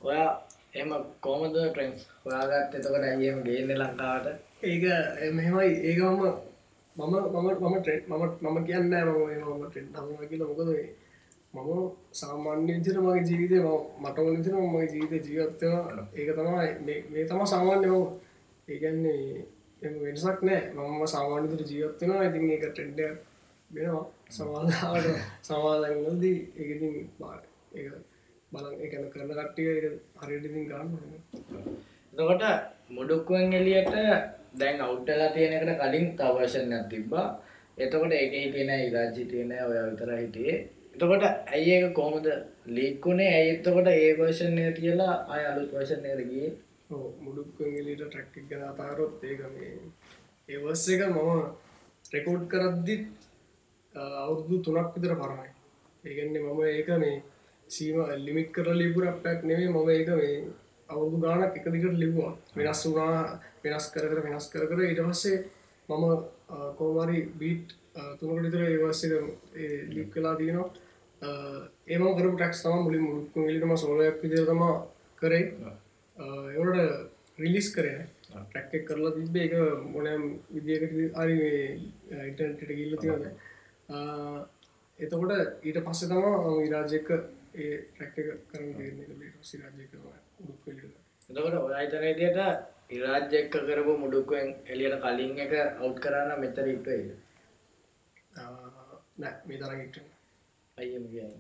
ඔයා 0.03 0.29
එම 0.75 0.91
කෝමද 1.21 1.57
ට්‍රෙන්ස් 1.57 2.01
හොයාගත් 2.23 2.75
එතකට 2.75 2.97
ඇයම 3.01 3.43
ගේන්න 3.45 3.73
ලංකාවට? 3.77 4.27
ඒක 4.63 4.85
මෙමයි 5.33 5.69
ඒකම 5.85 6.23
මම 6.97 7.15
මම 7.35 7.49
මම 7.63 7.77
ට්‍රෙට් 7.79 8.09
මම 8.09 8.25
මම 8.43 8.59
කියන්න 8.67 8.91
මම 8.91 9.65
ටෙන්් 9.67 9.87
හම 9.97 10.27
කියල. 10.29 10.43
මොකද 10.43 10.71
මම 11.59 11.85
සාමාන්‍ය 12.13 12.67
විදිර 12.69 12.97
මගේ 13.01 13.27
ජීවිතය 13.29 13.59
මට 14.01 14.19
ඕනතින 14.19 14.57
මගේ 14.65 14.89
ජීවිත 14.95 15.25
ජීවත්වන 15.27 15.99
ඒක 16.17 16.31
තමයි 16.37 16.99
මේ 17.11 17.25
තම 17.25 17.43
සාමාන්‍ය 17.47 17.87
මම. 17.89 18.07
ඒගැන්නේ 18.69 19.47
එම 19.83 19.95
වෙනසක් 20.03 20.41
නෑ. 20.43 20.63
මම 20.75 21.03
සාමාන්‍යතර 21.07 21.63
ජීවත්වෙනවා 21.63 22.25
ඉතින් 22.25 22.51
ඒක 22.51 22.65
ටෙන්ඩ 22.69 23.01
වෙනවා. 23.71 24.05
සමාධාවට 24.31 25.07
සමාධයදී 25.43 26.39
ඒකතින් 26.57 26.97
බා 27.21 27.37
ඒ 27.75 27.91
බලන් 28.53 28.75
එකන 28.85 29.05
කරන 29.13 29.31
කට්ටිය 29.31 29.71
හරිටිතින් 30.19 30.67
ගන්න 30.67 30.91
එතකොට 32.13 32.45
මුඩුක්ුවන් 32.89 33.53
එලියට 33.53 33.95
දැන් 34.59 34.81
අවුට්ටලා 34.81 35.31
තියෙනකට 35.31 35.73
කලින් 35.81 36.07
තවර්ෂණයක් 36.17 36.85
තිබ්බා. 36.91 37.27
එතකොට 37.79 38.13
එක 38.15 38.33
හිටෙන 38.35 38.71
ඉරාජි 38.81 39.25
තියෙන 39.25 39.53
ඔය 39.63 39.79
විතර 39.81 40.11
හිටියේ. 40.15 40.57
එතකොට 40.99 41.25
ඇයි 41.25 41.71
ඒක 41.73 41.93
කොහොමද 41.95 42.27
ලීක්කුණේ 42.67 43.31
ඇයි 43.33 43.51
එතකොට 43.51 43.89
ඒ 43.89 44.11
වර්ෂණය 44.15 44.65
කියලා 44.75 45.15
අය 45.29 45.43
අලුත් 45.47 45.71
වර්ෂණයදගේ 45.73 46.49
මුඩුක්ගලිට 47.25 48.03
ට්‍රක්ක් 48.03 48.35
ගැන 48.49 48.65
අතාරොත් 48.65 49.23
ඒක 49.25 49.43
මේ 49.49 49.75
ඒවස් 50.49 50.83
එක 50.89 51.03
මම 51.07 51.31
රෙකෝඩ් 52.13 52.45
කරද්දිත් 52.49 53.05
අවුරුදු 53.95 54.57
තුනක් 54.65 54.89
විතර 54.95 55.15
පරණයි. 55.15 55.51
ඒගන්නේ 56.05 56.43
මම 56.43 56.61
ඒක 56.69 56.89
මේ 56.99 57.23
සීම 57.71 57.99
ලිමික් 58.27 58.51
කර 58.53 58.69
ලිපුර 58.75 59.05
පැක් 59.23 59.45
නෙවේ 59.45 59.69
මම 59.69 59.89
ඒක 59.91 60.11
මේ 60.13 60.35
අවුදු 60.89 61.17
ගානක් 61.25 61.57
එක 61.57 61.67
දිකට 61.75 61.95
ලිව්වා. 61.95 62.33
වෙනස් 62.57 62.83
වුනා 62.87 63.39
වෙනස් 63.63 63.87
කර 63.93 64.05
කර 64.11 64.21
වෙනස් 64.27 64.47
කර 64.53 64.65
කර. 64.71 64.81
ඉට 64.83 65.01
පස්සේ 65.07 65.39
මම 65.89 66.05
කෝමරි 66.79 67.19
බීට් 67.41 67.67
තුනකට 68.19 68.43
විතර 68.45 68.63
ඒවස්සේ 68.65 69.19
ලික් 69.95 70.11
කලා 70.13 70.37
තියනවා. 70.37 70.88
ඒම 71.23 72.05
කර 72.13 72.29
ටක්ස් 72.31 72.63
තම 72.63 72.79
මුලින් 72.81 73.05
මුක්කු 73.09 73.47
ලිටම 73.49 73.77
සෝලයක් 73.77 74.23
විදිරතම 74.23 74.63
කරේ. 75.17 75.45
එවට 76.17 76.79
රිලිස් 77.39 77.69
කරන 77.75 78.07
ටැක්ක 78.29 78.87
කරලා 78.87 79.13
තිබේ 79.13 79.45
එක 79.47 79.55
මොනම් 79.87 80.23
විදිකට 80.51 81.17
අරි 81.17 81.37
ඉටට 82.23 82.63
ගිල්ල 82.71 82.97
තිවන 82.97 83.25
එතකොට 84.99 85.33
ඊට 85.63 85.79
පස්සේ 85.81 86.09
තම 86.09 86.25
විරාජයක 86.59 87.09
ඒ 87.57 87.77
රැක්ක 87.99 88.17
කරන 88.49 88.69
සිරාජයක 89.43 89.95
උඩුක්කලිට 90.41 90.83
එතකොට 91.29 91.57
ඔය 91.59 91.75
අයිතනේදයට 91.75 92.39
ඉරාජ්‍ය 92.91 93.39
එක්ක 93.39 93.55
කරපු 93.63 93.97
මුඩුක්ුවෙන් 93.97 94.55
එලියට 94.67 95.01
කලින් 95.01 95.35
එක 95.39 95.53
අවු් 95.57 95.95
කරන්න 95.97 96.41
මෙතර 96.41 96.69
ඉටයිද 96.69 97.11
නෑ 99.19 99.35
මේ 99.47 99.59
තරග 99.59 99.81
ඉට 99.81 100.18
අයම 100.79 101.05
කියන්න 101.07 101.35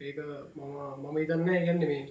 ඒක 0.00 0.18
මම 0.54 0.74
මම 1.02 1.16
ඉතන්න 1.18 1.48
ගැන්න 1.64 1.82
මේ 1.82 2.02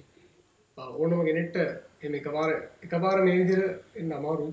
ඕනම 0.77 1.21
ගෙනෙට්ට 1.23 1.57
එම 2.01 2.13
එකපාර 2.13 2.51
එකපාර 2.81 3.17
නේදිර 3.23 3.61
එන්න 3.95 4.11
අමාරු 4.13 4.47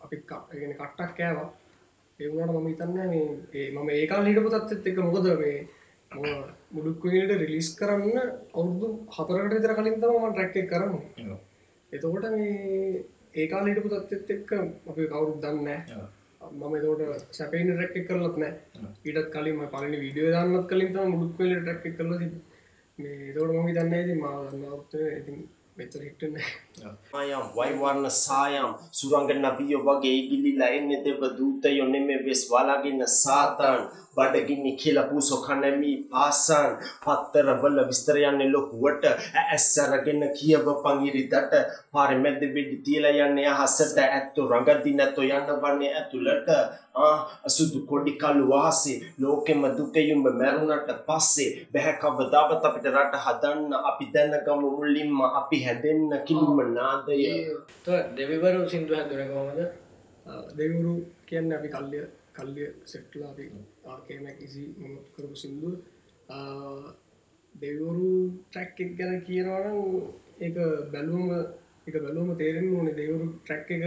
අපි 0.00 0.16
ගෙන 0.52 0.72
කට්ටක් 0.74 1.16
කෑවා. 1.16 1.48
ඒවුණට 2.18 2.52
මම 2.52 2.66
හිතන්න 2.66 2.92
මේ 3.52 3.66
මම 3.70 3.88
ඒකාල් 3.92 4.26
හිටපු 4.26 4.50
තත්ත් 4.50 4.86
එක 4.86 4.98
මොකද 5.00 5.28
මේ 5.36 5.58
මුඩුක්කලට 6.72 7.32
රිලිස් 7.34 7.68
කරන්න 7.78 8.16
අවුදු 8.54 8.88
හතරකට 9.10 9.54
විතර 9.54 9.74
කලින් 9.74 10.00
තම 10.00 10.26
ට්‍රැක්ක 10.26 10.70
කරන්න. 10.70 10.94
එතකොට 11.92 12.26
මේ 12.32 13.04
ඒකාල් 13.34 13.68
හිටපු 13.68 13.88
තත්ත් 13.90 14.30
එක්ක 14.32 14.50
අපි 14.86 15.02
කවුරුත් 15.06 15.40
දන්න 15.40 15.68
මම 16.52 16.74
එතකොට 16.76 17.32
සැපයින 17.32 17.74
රැක්ක 17.74 17.96
කරලත් 18.08 18.36
නෑ 18.36 18.54
ඊටත් 19.06 19.28
කලින් 19.30 19.58
පලනි 19.68 19.98
විඩියෝ 20.00 20.32
දන්නත් 20.34 20.68
කලින් 20.68 20.92
තම 20.92 21.12
මුඩුක්කල 21.12 21.52
ටැක්ක 21.56 21.84
කරල 21.96 22.12
මේ 22.98 23.34
තෝට 23.34 23.52
මම 23.54 23.68
දන්නේද 23.72 24.10
මා 24.16 24.36
දන්නවත්ත 24.44 24.92
ඉතින් 25.12 25.38
මෙතර 25.76 26.02
හිටන්නේ 26.02 26.46
ආයම් 26.76 27.44
වයිවර්ණ 27.54 28.08
සායම් 28.16 28.70
සුරංගන 28.92 29.46
බියෝ 29.58 29.84
වගේ 29.86 30.16
ඉගිලිලා 30.16 30.72
එන්නේ 30.78 31.04
දෙව 31.04 31.22
දූතයෝ 31.38 31.86
නෙමෙ 31.88 32.16
වෙස් 32.26 32.42
වලාගෙන 32.50 33.00
සාතන් 33.14 33.80
බඩගිනි 34.16 34.72
කියලා 34.74 35.04
පූසෝ 35.04 35.38
කනමි 35.38 35.90
පාසන්. 36.10 36.70
පත්තරවල 37.04 37.78
විස්තර 37.88 38.16
යන්නේ 38.20 38.48
ලොකුවට 38.48 39.04
ඇස්සරගෙන 39.42 40.22
කියව 40.32 40.66
පංගිරි 40.82 41.22
දට 41.26 41.62
පාරේ 41.92 42.18
මැද 42.18 42.40
වෙඩි 42.54 42.76
තියලා 42.78 43.14
යන්නේ 43.20 43.46
අහසට 43.54 43.98
ඇත්තු 44.00 44.48
රඟදි 44.48 44.94
නැතෝ 44.94 45.26
යන්න 45.30 45.52
වන්නේ 45.62 45.92
ඇතුළට. 45.94 46.48
ආ 46.96 47.16
අසුදු 47.44 47.84
කොඩි 47.86 48.12
කළු 48.14 48.48
වාසේ 48.48 48.96
ලෝකෙම 49.18 49.62
දුකයුම්බ 49.76 50.26
මැරුණට 50.34 50.90
පස්සේ 51.06 51.50
බැහැ 51.72 51.96
කවදාවත් 52.00 52.64
අපිට 52.64 52.88
රට 52.94 53.22
හදන්න 53.24 53.76
අපි 53.82 54.10
දැනගමු 54.14 54.70
මුලින්ම 54.72 55.20
අපි 55.32 55.58
හැදෙන්න 55.64 56.16
කිලිම 56.26 56.65
නාදය 56.68 57.16
දෙවිවරු 58.16 58.60
සිින්දු 58.66 58.92
හැදුන 58.94 59.28
කොමද 59.30 59.60
දෙවුරු 60.54 60.92
කියන්න 61.26 61.52
අපි 61.52 61.68
කල්ලිය 61.70 62.04
කල්ලිය 62.32 62.68
සෙට්ලා 62.84 63.30
අපි 63.30 63.44
ආකේමැක් 63.86 64.38
ඉසි 64.40 64.62
මම 64.78 64.94
කරපු 65.12 65.36
සිින්දුව. 65.36 65.74
දෙවරු 67.54 68.10
ට්‍රැක් 68.44 68.78
එක 68.78 68.90
ගැන 68.96 69.20
කියනවනම් 69.22 69.78
ඒ 70.38 70.50
බැලුවම 70.86 71.30
එක 71.86 71.94
බැලුවම 71.96 72.30
තේරෙන් 72.36 72.66
ඕන 72.70 72.88
දෙවරු 72.92 73.26
ට්‍රැක් 73.36 73.70
එක 73.70 73.82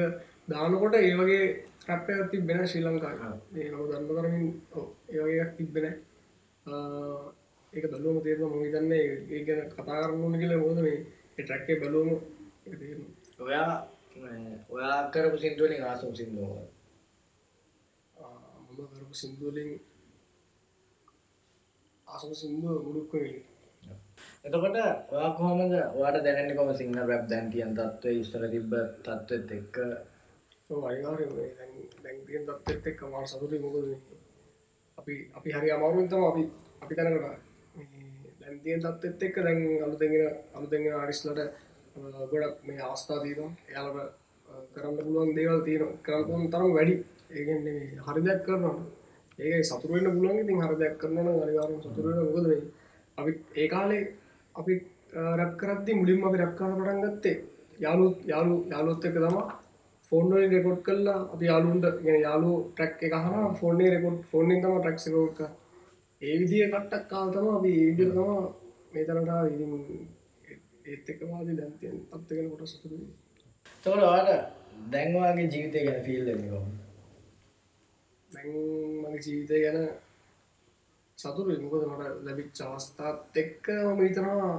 දානකොට 0.48 0.96
ඒ 0.98 1.14
වගේ 1.16 1.44
්‍රප්පයක් 1.88 2.30
තිබෙන 2.32 2.62
ශ්‍රී 2.64 2.86
ලංකා 2.86 3.32
ඒ 3.56 3.70
නම 3.70 3.84
දන්න 3.84 4.08
කරමින් 4.10 4.46
ඒවගේක් 5.10 5.52
තිබෙන 5.58 5.86
ඒක 7.74 7.86
බැලුවම 7.86 8.18
තේරම 8.22 8.44
මොහි 8.48 8.72
දන්න 8.72 8.92
ඒ 8.94 9.44
ගැන 9.44 9.70
කතා 9.70 10.02
කරන්න 10.02 10.40
කියල 10.42 10.54
මොද 10.58 10.80
මේ 10.80 11.00
ට්‍රැක්කේ 11.36 11.82
බැලුවම 11.82 12.10
ඔයා 13.40 13.74
ඔයා 14.70 14.98
කරපු 15.10 15.38
සිින්දුවලින් 15.38 15.84
ආසුම් 15.84 16.12
සිින්දුව 16.16 16.52
මම 18.70 18.88
කරපු 18.90 19.14
සිින්දුවලින් 19.14 19.72
ආසම 22.08 22.32
සිින්දුව 22.34 22.78
මුඩුක්කවෙලි 22.84 23.40
එතකොට 24.42 24.78
ඔයා 25.10 25.30
කොහොමද 25.32 25.74
වාට 25.94 26.18
දැනන්නේ 26.20 26.56
කොම 26.56 26.70
සිංහ 26.74 26.94
රැබ් 27.02 27.24
දැන් 27.28 27.48
කියන් 27.50 27.72
තත්ව 27.74 28.24
ස්තර 28.24 28.46
තිබ්බ 28.48 28.74
තත්ත්වත් 28.98 29.52
එක්ක? 29.54 29.76
වරිවාර 30.70 31.22
දැන්තියෙන් 32.04 32.44
තත්ත් 32.48 32.88
එක් 32.88 33.00
මාර 33.08 33.26
සතුති 33.26 33.58
මොකද 33.60 33.78
අපි 34.98 35.14
අපි 35.34 35.50
හරි 35.52 35.70
අමාරුන්තම 35.72 36.22
අපි 36.24 36.44
අපි 36.82 36.94
තැනකට 36.96 37.26
දැන්තියෙන් 38.40 38.82
තත්ත් 38.82 39.22
එක්ක 39.24 39.38
දැන් 39.40 39.60
අලුතගෙන 39.84 40.14
අලුතගෙන 40.54 40.94
අරිස්ලට 40.96 41.40
ගොඩක් 42.02 42.60
මේ 42.64 42.82
අවස්ථා 42.82 43.20
දීන 43.20 43.52
එයාලට 43.68 44.14
කරන්න 44.74 44.98
පුළුවන් 44.98 45.36
දේවල් 45.36 45.62
තියෙන 45.62 45.92
කරපුන් 46.00 46.44
තරම් 46.50 46.72
වැඩි. 46.74 46.96
ඒගන්නේ 47.32 47.80
හරි 48.06 48.22
දෙයක් 48.22 48.42
කරනවා 48.46 48.76
ඒක 49.40 49.66
සතුරුවෙන් 49.66 50.08
පුළුවන්. 50.08 50.40
ඉතින් 50.40 50.62
හරි 50.62 50.76
දෙයක් 50.78 50.96
කරන 50.98 51.18
අනිවාරෙන් 51.18 51.82
සතුරුවෙන 51.82 52.18
මොකද 52.26 52.48
මේ 52.48 52.62
අපි 53.18 53.32
ඒ 53.56 53.68
කාලේ 53.68 54.04
අපි 54.56 54.74
රැක් 55.34 55.54
කරද්දි 55.58 55.92
මුලින්ම 55.94 56.24
අපි 56.24 56.38
රැක්කාන 56.38 56.72
පටන් 56.74 57.02
ගත්තේ 57.06 57.38
යාලු 57.80 58.06
යාලු 58.26 58.56
යාලොත් 58.66 59.06
එක 59.06 59.16
තම 59.16 59.38
ෆෝන්වලින් 60.06 60.52
රෙකොඩ් 60.52 60.80
කල්ලා 60.84 61.20
අපි 61.34 61.46
යාලුන්ට 61.46 61.86
ගෙන 62.04 62.18
යාලු 62.20 62.52
ට්‍රක් 62.70 63.02
එක 63.04 63.16
හම 63.16 63.56
ෆෝර්නේ 63.56 63.90
රෙකොඩ් 63.90 64.20
ෆෝර්නින් 64.32 64.62
තම 64.62 64.78
ටක්සිකෝක 64.78 65.40
ඒ 66.22 66.36
විදිිය 66.40 66.68
කට්ටක් 66.68 67.10
කාල්තම 67.10 67.50
අපි 67.50 67.72
ඒඩිය 67.80 68.10
තම 68.10 68.32
මේ 68.92 69.06
තරටා 69.06 69.42
ඉ 69.48 70.19
ඒත් 70.90 71.10
එකවාදී 71.10 71.58
දැන්තියෙන් 71.58 71.98
පත්තගෙන 72.10 72.52
කොට 72.52 72.68
සතුරුයි 72.68 73.08
තොට 73.84 74.02
වාට 74.04 74.30
දැන්වාගේ 74.92 75.48
ජීවිතය 75.48 75.86
ගැන 75.86 76.04
ෆිල්ල 76.04 76.30
කොම 76.46 76.68
දැන් 78.30 78.50
මගේ 79.02 79.24
ජීවිතය 79.26 79.62
ගැන 79.64 79.80
සතුරු 81.18 81.62
මොකද 81.62 81.86
මට 81.86 82.12
ලැබිච් 82.26 82.60
අවස්ථාත් 82.66 83.38
එක්ක 83.38 83.66
මම 83.86 84.02
හිතනවා 84.02 84.52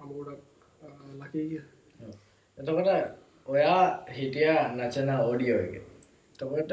අමගොඩක් 0.00 0.42
ලකීග 1.20 1.52
එතකොට 2.58 2.88
ඔයා 3.46 3.82
හිටිය 4.10 4.52
නචන 4.76 5.10
ඕඩියෝ 5.18 5.60
එක. 5.60 5.74
තකොට 6.38 6.72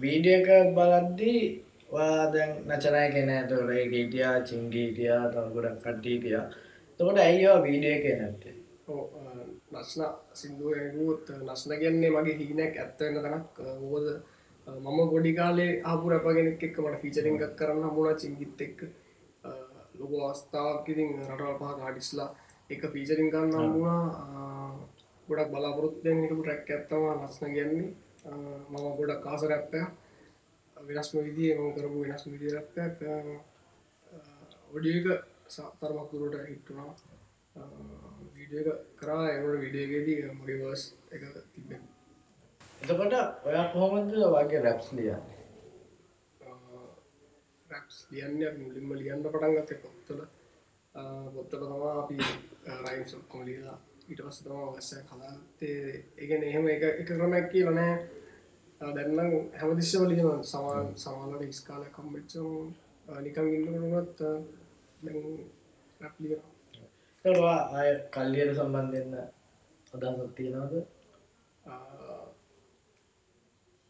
වීඩිය 0.00 0.36
එක 0.36 0.48
බලද්දී 0.76 1.42
වා 1.88 2.20
දැන් 2.32 2.52
නචනය 2.68 3.02
කෙන 3.14 3.30
තොට 3.48 3.70
හිටියා 3.92 4.36
චිංගීටියා 4.42 5.24
තවගොඩක් 5.32 5.76
කට්ටීටිය 5.82 6.40
තකොට 7.00 7.18
ඇයිවා 7.18 7.64
වීඩිය 7.64 7.92
එක 7.96 8.04
නැත්තේ 8.20 8.54
නස්න 9.72 10.02
සිින්දුවකුත් 10.32 11.26
නස්න 11.38 11.72
ගැන්නේ 11.82 12.10
මගේ 12.10 12.36
හිනැක් 12.40 12.74
ඇත්තවෙන්න 12.76 13.18
තනක්. 13.24 13.56
හෝද 13.82 14.06
මම 14.66 14.98
ගොඩි 15.12 15.32
කාලේ 15.38 15.72
ආපු 15.90 16.08
රැපගෙනෙක් 16.10 16.62
එක්ක 16.62 16.78
මට 16.82 17.02
ෆිචරිං 17.02 17.36
එකක් 17.38 17.56
කරන්න 17.58 17.84
හමුණ 17.86 18.16
චිංගිත් 18.22 18.60
එක්ක. 18.66 18.80
ලොක 19.98 20.12
අවස්ථාවක් 20.22 20.88
ඉතින් 20.92 21.10
රටවල් 21.20 21.58
පහ 21.60 21.76
කාඩිස්ලා 21.80 22.30
එක 22.70 22.82
ෆීචරිං 22.94 23.30
කරන්න 23.32 23.54
හමුණා 23.58 24.02
ගොඩක් 25.28 25.52
බලාපොරොත්යෙන් 25.52 26.22
හිටපු 26.22 26.42
ටැක් 26.42 26.70
ඇත්තම 26.70 27.04
නස්න 27.18 27.54
ගැන්නේ 27.56 27.88
මම 28.70 28.84
ගොඩක් 28.98 29.22
කාස 29.24 29.42
රැප්පය 29.50 29.80
වෙනස්ම 30.76 31.16
විදිේ 31.26 31.54
ම 31.58 31.72
කරපු 31.74 31.98
වෙනස් 32.02 32.24
විදි 32.32 32.54
රැප්පයක්. 32.54 32.98
ඔඩියක 34.74 35.06
සතරමක් 35.48 36.10
දුරට 36.12 36.48
හිට්ටුනා 36.48 36.90
වීඩිය 38.34 38.64
කරා 38.96 39.24
එවට 39.30 39.60
විඩියගේදී 39.62 40.18
මගේ 40.32 40.58
වස් 40.62 40.82
එක 41.10 41.22
තිබෙන 41.52 41.82
එතකොට 42.82 43.14
ඔයා 43.44 43.66
කොහොමද 43.72 44.10
වගේ 44.12 44.60
රැප්ස් 44.60 44.88
ලියන්නේ? 44.92 45.36
රැක්ස් 47.66 47.96
ලියන්න 48.10 48.58
මුලින්ම 48.58 48.92
ලියන්න 48.94 49.22
පටන් 49.24 49.56
ගත 49.56 49.80
පොත්තල 49.82 50.20
පොත්තල 51.34 51.62
තමා 51.62 51.94
අපි 52.00 52.16
රයිම් 52.84 53.06
සොක්කොම 53.06 53.42
ලියලා 53.44 53.78
ඊට 54.08 54.20
පස්ස 54.20 54.42
තම 54.42 54.60
වස්ස 54.68 54.90
කලාත්තේ 55.08 55.80
ඒගෙන 56.16 56.42
එහෙම 56.44 56.68
එක 56.68 56.82
එක 56.84 57.08
ක්‍රමැක් 57.08 57.50
කියලනෑ 57.50 57.94
දැන්නම් 58.80 59.32
හැමදිශ්‍යව 59.54 60.02
ලියන 60.04 60.44
සමාන් 60.44 60.92
සමාලට 60.96 61.44
ඉස්කාල 61.46 61.84
කම්බච්චෝ 61.90 62.52
නිකං 63.20 63.48
ඉන්නකරුවත් 63.50 64.20
තවා 67.24 67.58
අය 67.72 67.88
කල්ලියට 68.10 68.52
සම්බන්ධන්න 68.56 69.14
අදහසක් 69.94 70.30
තියෙනවද? 70.36 70.74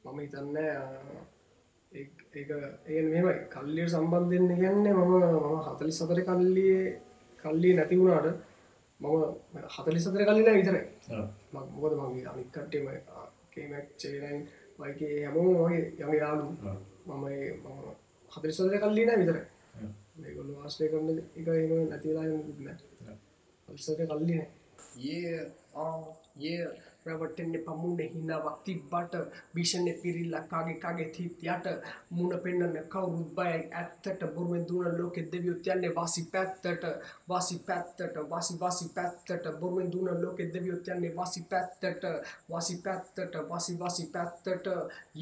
මම 0.04 0.18
හිතන්න 0.20 0.56
ඒ 1.92 2.04
ඒ 2.86 3.02
මෙම 3.04 3.28
කල්ලිය 3.50 3.86
සම්බන්ධයෙන් 3.88 4.46
ගන්නේ 4.52 4.94
මම 4.94 5.12
මම 5.12 5.58
හතලි 5.66 5.92
සතර 5.92 6.20
කල්ලිය 6.24 6.76
කල්ලි 7.44 7.70
නැති 7.74 7.98
වුණාට 7.98 8.28
මම 9.00 9.06
හතලි 9.74 9.98
සතර 10.00 10.22
කලින 10.24 10.48
විතරයි. 10.54 10.84
මොකද 11.74 11.92
මගේ 12.00 12.26
අනිකට්ටම 12.26 12.86
කේමක් 13.52 13.88
චේලයි 13.98 14.38
වයිගේ 14.78 15.24
හැමෝම 15.24 15.50
වගේ 15.60 15.84
යම 16.00 16.12
යාලු 16.14 16.44
ඔව්. 16.44 16.78
මම 17.08 17.24
ඒ- 17.26 17.56
මම 17.62 17.78
හතලි 18.32 18.52
සතර 18.52 18.76
කල්ලින 18.80 19.10
විතරයි 19.20 19.44
ඔව්. 20.16 20.22
මේගොල්ල 20.22 20.50
වාස්ලය 20.54 20.88
කරන 20.88 21.08
එක 21.34 21.48
එම 21.48 21.88
නැතිලා 21.88 22.26
න්න 22.26 22.68
අල්සට 23.68 24.00
කල්ලින 24.00 24.42
ඒ 25.06 25.38
ඒ 26.42 26.66
රවටෙන්න්නේ 27.06 27.62
පමුණ 27.62 28.00
හිනාවක් 28.12 28.58
තිබ්බට 28.64 29.14
භිෂණය 29.54 29.92
පිරිල්ලක්කාගේ 29.94 30.76
කාගේ 30.76 31.08
තිත් 31.08 31.42
යට 31.44 31.66
මුණ 32.10 32.32
පෙන්න්නන 32.38 32.78
කවුරුත් 32.86 33.30
බයයි. 33.30 33.60
ඇත්තට 33.72 34.22
බොරුවෙන් 34.34 34.64
දුන 34.68 34.88
ලෝකෙ 34.98 35.22
දෙවියුත් 35.32 35.66
යන්නේ 35.66 35.94
වාසි 35.94 36.22
පැත්තට 36.32 36.84
වාසි 37.28 37.56
පැත්තට 37.60 38.16
වාසි 38.30 38.54
වාසි 38.60 38.86
පැත්තට. 38.94 39.46
බොරුවෙන් 39.60 39.92
දුන 39.92 40.08
ලෝකෙ 40.22 40.44
දෙවියුත් 40.48 40.88
යන්නේ 40.88 41.16
වාසි 41.16 41.42
පැත්තට 41.44 42.04
වාසි 42.50 42.76
පැත්තට 42.84 43.34
වාසි 43.48 43.78
වාසි 43.78 44.06
පැත්තට. 44.08 44.66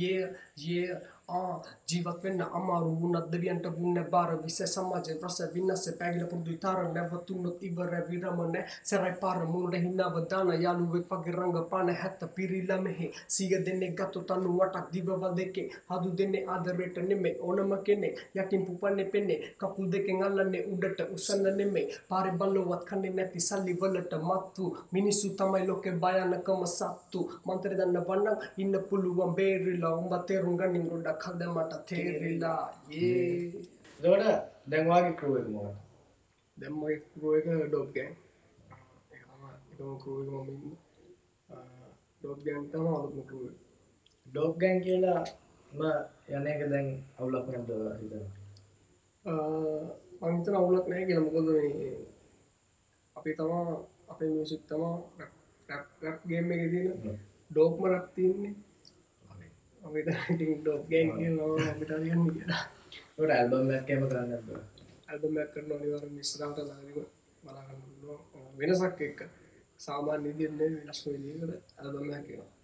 ඒ 0.02 0.22
ඒ 0.68 0.88
ආ 1.28 1.54
ජීවත් 1.88 2.19
වෙන්න 2.23 2.40
අමාරු 2.50 2.90
වුණත් 3.00 3.28
දෙවියන්ට 3.33 3.66
වුන්න 3.76 3.99
බාර 4.12 4.31
විස 4.43 4.59
සමාජ 4.66 5.07
රස 5.14 5.38
වින්නස 5.54 5.85
පැගිල 5.99 6.25
පුරුදු 6.26 6.57
තාර 6.59 6.81
නැවතුන්නොත් 6.88 7.62
ඉවර 7.62 7.93
විරමන 8.09 8.57
සැරයි 8.83 9.14
පාර 9.23 9.38
මුණට 9.47 9.76
හිනාව 9.85 10.16
දාන 10.31 10.50
යාළුවෙක් 10.64 11.07
වගේ 11.12 11.33
රංග 11.33 11.57
පාන 11.71 11.88
හැත්ත 12.00 12.23
පිරිලා 12.35 12.78
මෙහි 12.78 13.09
සිය 13.28 13.52
දෙන්නේ 13.59 13.90
ගත්තු 13.93 14.21
තන්නු 14.23 14.50
වටක් 14.59 14.93
දිවවල් 14.93 15.25
දෙකේ. 15.38 15.66
හදු 15.90 16.11
දෙන්නේ 16.19 16.45
ආදරයට 16.47 16.97
නෙමේ 17.09 17.35
ඕනම 17.40 17.73
කෙනෙ 17.87 18.09
යකින් 18.37 18.66
පුපන්නේ 18.66 19.07
පෙන්නේ 19.07 19.40
කපුල් 19.59 19.88
දෙකෙන් 19.88 20.23
අල්ලන්නේ 20.23 20.62
උඩට 20.66 21.00
උසන්න 21.09 21.49
නෙමේ 21.57 21.87
පාරෙ 22.11 22.31
බල්ලොවත් 22.35 22.85
කන්නේ 22.85 23.14
නැති 23.14 23.40
සල්ලි 23.40 23.78
වලට 23.81 24.14
මත්තු. 24.21 24.64
මිනිස්සු 24.93 25.33
තමයි 25.33 25.64
ලෝකෙ 25.66 25.90
භයානකම 25.97 26.62
සත්තු. 26.69 27.21
මන්තර 27.47 27.73
දන්න 27.78 28.07
වන්නම් 28.07 28.38
ඉන්න 28.59 28.75
පුළුවන් 28.88 29.35
බේරිලා 29.35 29.97
උඹ 29.97 30.14
තේරුම් 30.26 30.57
ගනින් 30.57 30.88
ගොඩක්. 30.90 31.13
හද 31.23 31.40
මට 31.54 31.73
තේරිලා. 31.88 32.62
ඒ 32.92 33.52
එතකොට 33.99 34.25
දැන් 34.66 34.87
වාගේ 34.88 35.18
ක්‍රූ 35.18 35.37
එක 35.38 35.49
මොකක්ද? 35.49 35.76
දැම්මගේ 36.56 36.99
කරුව 37.12 37.35
එක 37.37 37.47
ඩොබ් 37.68 37.88
ගෑන් 37.94 38.12
එකම 39.73 39.94
කරුව 40.02 40.28
මම 40.47 40.62
ඩොබ් 42.18 42.38
ගෑන් 42.44 42.64
තම 42.71 42.87
අලුත්ම 42.90 43.23
කරුව 43.28 43.44
ඩොග් 44.26 44.52
ගෑන් 44.61 44.78
කියලා 44.85 45.23
ම 45.71 45.80
යන 46.28 46.47
එක 46.47 46.61
දැන් 46.73 46.88
අවුලක් 47.18 47.47
නැද්ද 47.49 47.71
හිතනවා. 47.99 48.28
මංතන 50.23 50.59
අවුලක් 50.61 50.87
නෑ 50.88 51.06
කියල. 51.06 51.21
මොකොද 51.26 51.49
මේ 51.49 51.99
අපි 53.16 53.30
තමා 53.38 53.66
අපේ 54.11 54.30
මියසික් 54.35 54.62
තමා 54.68 54.97
ගේම 56.28 56.49
එක 56.54 56.62
තින 56.73 56.88
ඩෝක්ම 57.50 57.83
රක් 57.92 58.06
තියන්නේ 58.14 58.54
අපිට 59.85 60.09
ඩොබ් 60.59 60.83
ගෑන් 60.91 61.09
යන්න 61.21 61.38
කියලා 62.31 62.64
ඒකට 63.17 63.33
ඇල්බම් 63.33 63.71
එකක් 63.71 63.91
එහෙම 63.91 64.05
කරන්න 64.09 64.29
නැද්ද? 64.31 64.49
ඇල්බමයක් 65.09 65.49
කරන 65.53 65.71
අනිවර 65.73 66.05
මිස්රාට 66.11 66.59
ලාදිම 66.61 67.07
බලාගන්න 67.43 67.81
වෙනසක් 68.59 69.00
එක්ක. 69.03 69.21
සාමාන්‍ය 69.81 70.29
ඉදින්නේ 70.31 70.71
වෙනස්ම 70.76 71.11
විදිකට 71.14 71.79
ඇල්බමයක් 71.79 72.26
කියනවා 72.26 72.55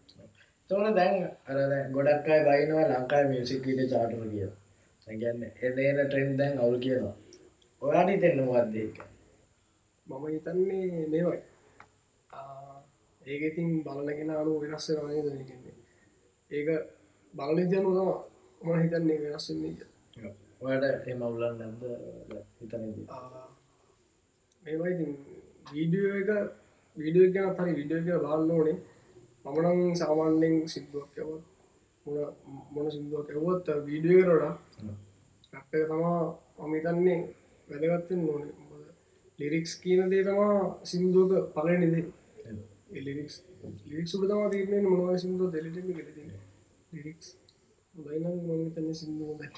එතකොට 0.71 0.95
දැන් 0.95 1.17
අර 1.47 1.57
දැන් 1.65 1.93
ගොඩක් 1.93 2.29
අය 2.29 2.41
බයිනවා 2.45 2.89
ලංකාවේ 2.91 3.31
මියුසික් 3.31 3.63
වීඩියෝ 3.65 3.93
චාට් 3.93 4.13
වල 4.13 4.31
කියලා. 4.31 4.57
ඒ 5.07 5.17
කියන්නේ 5.17 5.53
එදේන 5.63 5.99
ට්‍රෙන්ඩ් 6.01 6.39
දැන් 6.39 6.59
අවුල් 6.59 6.79
කියනවා. 6.79 7.15
මොකක්ද 8.41 8.75
ඒක? 8.77 8.97
මම 10.07 10.25
හිතන්නේ 10.27 11.07
මේවයි. 11.09 11.41
ඒක 13.23 13.43
ඉතින් 13.43 13.69
බලනගෙන 13.85 14.31
අනු 14.33 14.53
වෙනස් 14.61 14.87
වෙනවානේ 14.89 15.23
දන්නේ 15.23 15.75
ඒක 16.51 16.69
තම 17.95 18.09
මන 18.61 18.83
හිතන්නේ 18.83 19.19
වෙනස්වෙන්නේ 19.23 19.73
කියලා. 19.73 20.33
ඔයාට 20.61 21.07
නැද්ද? 21.59 21.83
හිතන්නේ? 22.61 23.07
ආ, 23.09 23.49
මේවා 24.63 24.89
ඉතින් 24.89 25.13
වීඩියෝ 25.73 26.17
එක 26.17 26.31
වීඩියෝ 26.97 27.33
ගැන 27.35 27.57
හරි 27.59 27.77
වීඩියෝ 27.79 28.17
එක 28.17 28.23
බලන්න 28.25 28.51
ඕනේ. 28.51 28.77
මමනම් 29.45 29.95
සාමාන්‍යෙන් 29.97 30.57
සිද්දුවක් 30.69 31.13
යවත් 31.19 31.45
මොන 32.73 32.91
සිින්දුවක් 32.91 33.29
ඇවොත් 33.31 33.67
වීඩියෝ 33.87 34.25
කරට 34.25 34.57
රක්ක 35.53 35.73
තමා 35.89 36.21
මමිතන්නේ 36.61 37.19
වැදගත්තෙන් 37.69 38.21
ඕනේ. 38.29 38.55
ලිරික්ස් 39.39 39.73
කියන 39.83 40.11
දේ 40.11 40.25
තමා 40.25 40.57
සිින්දුවක 40.85 41.33
පලනිදේ 41.55 42.05
ලිරික්ස් 43.07 43.37
ලිරික්සුට 43.87 44.29
තම 44.29 44.43
තිරන්නේ 44.53 44.83
මොනව 44.85 45.19
සිින්දුව 45.19 45.49
දෙලිටම 45.55 45.93
කෙරති 45.97 46.23
ලිරික්ස් 46.93 47.29
දයිනම් 47.95 48.37
මමිතන්නේ 48.45 48.95
සිින්දුව 48.95 49.33
දැ 49.41 49.51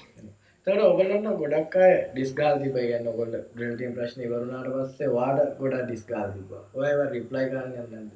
එතකොට 0.67 0.81
ඔයගොල්ලන්ට 0.81 1.39
ගොඩක් 1.39 1.75
අය 1.75 1.93
ඩිස් 2.11 2.31
ගාලා 2.35 2.61
තිබ්බා. 2.63 2.81
ඒ 2.81 2.89
කියන්නේ 2.89 3.11
ඔයගොල්ලෝ 3.13 3.41
ඩ්‍රිල් 3.45 3.73
ටීම් 3.75 3.93
ප්‍රශ්න 3.95 4.19
ඉවරුනාට 4.25 4.69
පස්සේ 4.73 5.09
වාඩ 5.13 5.39
ගොඩක් 5.59 5.85
ඩිස් 5.85 6.03
ගාලා 6.09 6.35
තිබ්බා. 6.35 6.63
ඔය 6.73 6.85
ඒවා 6.89 7.09
රිප්ලයි 7.15 7.45
කරන්න 7.49 7.71
යන්නේ 7.71 7.87
නැද්ද? 7.93 8.11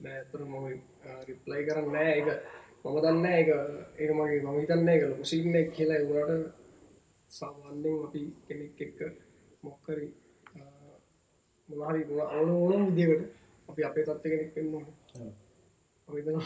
නෑතර 0.00 0.40
මම 0.44 0.64
රිප්ලයි 1.28 1.62
කරන්න 1.66 1.88
නෑ 1.92 2.12
එක 2.18 2.28
මම 2.84 2.96
දන්න 3.04 3.26
එක 3.32 3.48
ඒක 3.98 4.10
මගේ 4.18 4.40
මම 4.42 4.58
හිතන්න 4.60 4.88
එක 4.88 5.02
මුසික්නෙක් 5.18 5.68
කියලා 5.76 5.98
එවුණට 6.02 6.54
සාමාන්‍යෙන් 7.30 7.98
අපි 8.06 8.22
කෙනෙක් 8.46 8.80
එක්ක 8.80 9.00
මොක්කරි 9.62 10.08
මොනාහරි 11.68 12.02
ඕන 12.10 12.50
ඕනම් 12.52 12.84
විදිකට 12.88 13.24
අපි 13.68 13.80
අපේ 13.88 14.04
තත්ත 14.04 14.24
කෙනෙක් 14.32 14.50
වෙන්න 14.56 14.74
ඕන 14.74 14.86
ඔව්. 15.16 15.30
අපිතන 16.08 16.36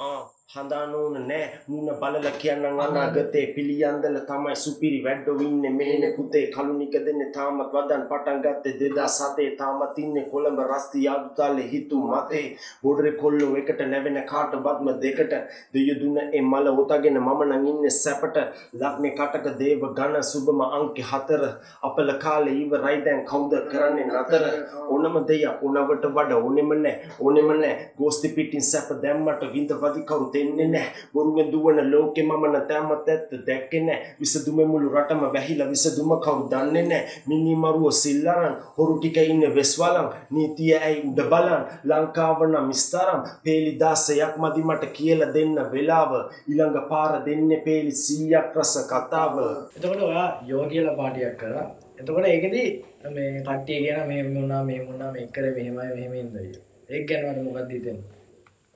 Oh. 0.00 0.37
දෙන්න 0.54 0.68
දිය 0.68 0.68
හඳානෝන 0.68 1.28
නෑ. 1.28 1.50
මුණ 1.68 1.88
බලල 2.00 2.26
කියන්න 2.38 2.64
අනාගතේ 2.64 3.52
පිළියන්දල 3.54 4.18
තමයි 4.26 4.56
සුපිරි 4.56 5.04
වැඩ්ඩොවින්න 5.04 5.76
මේන 5.76 6.16
පුතේ 6.16 6.50
කලුනික 6.50 6.92
දෙන්න 6.92 7.32
තාමත් 7.32 7.72
වදන් 7.72 8.08
පටන් 8.08 8.40
ගත්තේ 8.42 8.78
දෙදා 8.80 9.08
සතේ 9.08 9.56
තාමත් 9.56 9.98
ඉන්න 9.98 10.24
කොළඹ 10.30 10.60
රස්ති 10.60 11.04
යාදුතාලෙ 11.04 11.62
හිතු 11.62 11.96
මතේ. 11.96 12.56
බොඩරෙ 12.82 13.12
කොල්ලෝ 13.12 13.56
එකට 13.56 13.80
නැවෙන 13.80 14.24
කාට 14.26 14.52
බත්ම 14.52 14.88
දෙකට 15.00 15.32
දෙය 15.74 16.00
දුන්න 16.00 16.18
එ 16.18 16.40
මල 16.40 16.68
ඔතගෙන 16.68 17.20
මම 17.20 17.42
නං 17.48 17.66
ඉන්න 17.66 17.90
සැපට. 17.90 18.38
ලක්නෙ 18.72 19.10
කටක 19.10 19.58
දේව 19.58 19.94
ගණ 19.94 20.22
සුබම 20.22 20.60
අංකෙ 20.60 21.02
හතර. 21.02 21.44
අපල 21.82 22.18
කාලෙ 22.18 22.50
ඉවරයි 22.50 23.04
දැන් 23.04 23.24
කවුද 23.26 23.52
කරන්නේ 23.70 24.06
නතර. 24.06 24.64
ඕනම 24.88 25.26
දෙය 25.26 25.44
ඕනවට 25.46 26.04
වඩ 26.16 26.32
ඕනෙම 26.32 26.68
නෑ. 26.82 27.10
ඕනෙම 27.20 27.60
නෑ. 27.60 27.92
ගෝස්ති 27.98 28.28
පිටින් 28.28 28.62
සැප 28.62 28.88
දැම්මට 29.02 29.44
විඳ 29.52 29.70
වදි 29.84 30.06
කවුරු 30.06 30.32
දෙන්නේ 30.38 30.68
නෑ 30.68 30.88
බොරුවෙන් 31.14 31.52
දුවන 31.52 31.80
ලෝකෙ 31.92 32.22
මමන 32.22 32.56
තෑමත් 32.70 33.08
ඇත්ත 33.08 33.30
දැක්කේ 33.46 33.82
නෑ 33.82 34.00
විසදුම 34.20 34.60
මුළු 34.64 34.94
රටම 34.94 35.22
වැහිලා 35.28 35.68
විසදුම 35.68 36.14
කවුරු 36.18 36.48
දන්නේ 36.50 36.84
නෑ 36.84 37.02
මිනිමරුව 37.28 37.86
සිල්ලරන් 37.94 38.56
හොරු 38.78 38.98
ටික 38.98 39.20
ඉන්න 39.24 39.44
වෙස්වලන් 39.56 40.10
නීතිය 40.30 40.72
ඇයි 40.78 41.04
උඩ 41.08 41.22
බලන් 41.32 41.64
ලංකාව 41.90 42.46
නම් 42.48 42.72
ස්තරම් 42.76 43.22
පේලි 43.44 43.72
දාසයක් 43.76 44.34
මදි 44.38 44.66
මට 44.68 44.92
කියලා 44.92 45.32
දෙන්න 45.32 45.56
වෙලාව 45.72 46.12
ඊළඟ 46.18 46.80
පාර 46.90 47.12
දෙන්නේ 47.24 47.62
පේලි 47.66 47.92
100ක් 47.98 48.44
රස 48.56 48.74
කතාව 48.88 49.34
එතකොට 49.78 50.02
ඔයා 50.02 50.28
යෝ 50.46 50.64
කියලා 50.66 50.96
පාටියක් 50.96 51.36
කරා. 51.36 51.66
එතකොට 51.98 52.26
ඒකෙදි 52.26 52.62
මේ 53.08 53.30
කට්ටිය 53.40 53.78
කියන 53.78 54.00
මේ 54.08 54.22
වුණා 54.26 54.62
මේ 54.64 54.80
වුණා 54.86 55.12
මේක 55.12 55.30
කරේ 55.30 55.52
මෙහෙමයි 55.52 55.94
මෙහෙම 55.94 56.14
ඉඳයි. 56.14 56.52
ඒක 56.88 57.08
ගැන 57.08 57.44
මොකක්ද 57.44 57.70
හිතෙන්නේ? 57.70 58.10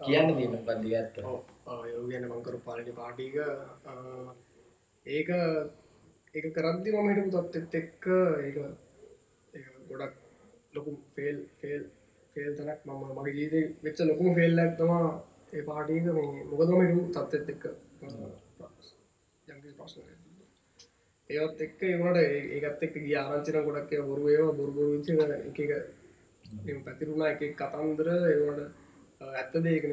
කියන්න 0.01 0.37
තියෙන 0.37 0.53
මොකක්ද 0.53 0.85
ඇත්ත? 0.91 1.17
යෝ 1.67 2.07
ගැන 2.07 2.25
මංකරු 2.27 2.59
පාලටි 2.61 2.93
පාටික 2.93 3.35
ඒක 5.07 5.29
ඒක 6.35 6.47
කරද්දි 6.53 6.91
මම 6.93 7.09
හිටපු 7.09 7.43
තත්ත්ෙත් 7.43 7.75
එක්ක 7.75 8.07
ඒක 8.41 8.57
ඒක 9.53 9.67
ගොඩක් 9.89 10.15
ලොකු 10.75 10.91
ෆෙල් 11.15 11.39
ෆෙල් 11.59 11.83
ෆෙල් 12.37 12.53
තනක් 12.57 12.81
මම 12.87 13.13
මගේ 13.17 13.35
ජීවිතේ 13.35 13.75
වෙච්ච 13.83 14.01
ලොකුම 14.03 14.35
ෆෙල්ලක් 14.35 14.75
තමා 14.79 15.07
ඒ 15.53 15.63
පාටික 15.63 16.05
මේ 16.09 16.45
මොකදම 16.51 16.81
හිටපු 16.83 17.03
තත්ත්ෙත් 17.17 17.49
එක්ක. 17.49 17.65
යම්කිසි 19.49 19.75
ප්‍රශ්නයක් 19.79 20.23
ඒවත් 21.31 21.61
එක්ක 21.61 21.81
ඒවට 21.85 22.19
ඒකත් 22.57 22.83
එක්ක 22.83 22.95
ගිය 22.99 23.17
ආරංචින 23.17 23.59
ගොඩක් 23.61 23.93
ඒවා 23.93 24.09
බොරු 24.09 24.25
ඒවා 24.29 24.55
බොරු 24.55 24.73
බොරු 24.73 24.91
විදිහට 24.95 25.33
එක 25.49 25.59
එක 25.61 25.73
එහෙම 26.63 26.81
පැතිරුණා 26.85 27.33
එක 27.33 27.43
එක 27.43 27.57
කතන්දර. 27.57 28.09
ඒවට 28.29 28.61
ඇත්ත 29.33 29.55
දෙයක 29.61 29.85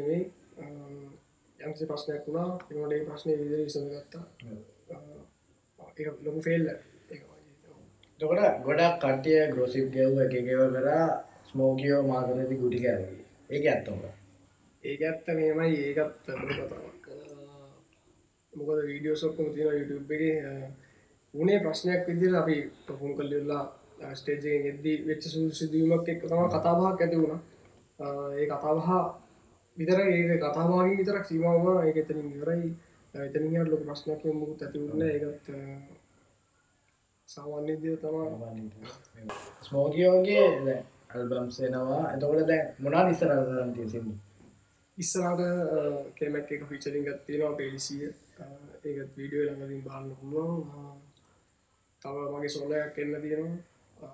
යම්කිසි 1.59 1.85
ප්‍රශ්නයක් 1.85 2.23
වුණා 2.27 2.49
ඒවට 2.69 2.93
ඒ 2.93 3.05
ප්‍රශ්නේ 3.05 3.39
විදිහට 3.39 3.65
විසඳගත්තා 3.67 4.23
ඒක 5.97 6.07
ලොකු 6.21 6.41
ෆේල් 6.41 6.63
ඒක 6.67 7.23
එතකොට 8.19 8.61
ගොඩක් 8.61 8.95
කට්ටිය 8.99 9.41
ග්‍රොසිප් 9.49 9.87
ගෙව්ව 9.91 10.17
එක 10.19 10.33
එක 10.33 10.47
ඒවා 10.47 10.71
කරා 10.75 11.07
ස්මෝකියෝ 11.45 12.01
මාකරේදී 12.03 12.57
ගුටි 12.57 12.79
කෑවා. 12.79 13.25
ඒක 13.49 13.65
ඇත්ත 13.65 13.87
මොකක්ද? 13.89 14.15
ඒක 14.83 15.01
ඇත්ත 15.01 15.27
මෙහෙමයි. 15.29 15.77
ඒකත් 15.81 16.15
කතාවක්? 16.23 17.05
මොකද 18.55 18.79
වීඩියෝස් 18.83 19.23
ඔක්කොම 19.23 19.47
තියෙනවා 19.47 19.79
YouTube 19.79 20.13
එකේ. 20.15 20.35
උනේ 21.33 21.59
ප්‍රශ්නයක් 21.59 22.01
විදිහට 22.07 22.35
අපි 22.35 22.55
පොෆෝම් 22.85 23.13
කරලා 23.15 23.63
ස්ටේජයෙන් 24.13 24.67
එද්දී 24.67 24.97
වෙච්ච 25.07 25.23
සු 25.25 25.39
සිදුවීමක් 25.51 26.07
එක් 26.07 26.21
තම 26.21 26.43
කතාබහක් 26.49 27.01
ඇති 27.01 27.17
වුණා. 27.17 27.41
ඒ 28.33 28.45
කතාබහ 28.47 28.89
විතර 29.79 29.99
ඒ 30.03 30.37
කතාවාගින් 30.37 30.99
විතරක් 30.99 31.25
සීමාව 31.25 31.65
ඒක 31.79 31.97
එතනින් 31.97 32.29
ඉවරයි. 32.31 32.69
එතනින් 33.13 33.53
ලොක 33.65 33.81
ප්‍රශ්නයක් 33.81 34.23
මුකුත් 34.31 34.61
ඇති 34.61 34.77
වුණ 34.79 35.03
ඒකත් 35.03 35.47
සාමාන්‍ය 37.27 37.73
දිය 37.81 37.97
තමා 37.97 38.27
ස්මෝකියෝගේ 39.61 40.47
ඇල්බම් 41.09 41.47
සෙනවා 41.49 42.03
එතකොට 42.13 42.47
දැන් 42.47 42.65
මොනා 42.79 43.03
නිස්සර 43.03 43.31
තිය 43.75 43.87
සිදු 43.87 44.11
ඉස්සරට 44.97 45.41
කෙමක් 46.15 46.49
එක 46.51 46.63
පිචරින් 46.69 47.05
ගත්තිනවා 47.05 47.57
පෙලිසිය 47.57 48.05
ඒකත් 48.85 49.11
වීඩියෝ 49.17 49.45
ළඟදින් 49.47 49.81
බාන්න 49.83 50.07
පුළුවන්. 50.11 50.97
තව 52.01 52.15
මගේ 52.31 52.49
සොලයක් 52.49 52.97
එන්න 52.97 53.15
තියෙනවා. 53.21 54.13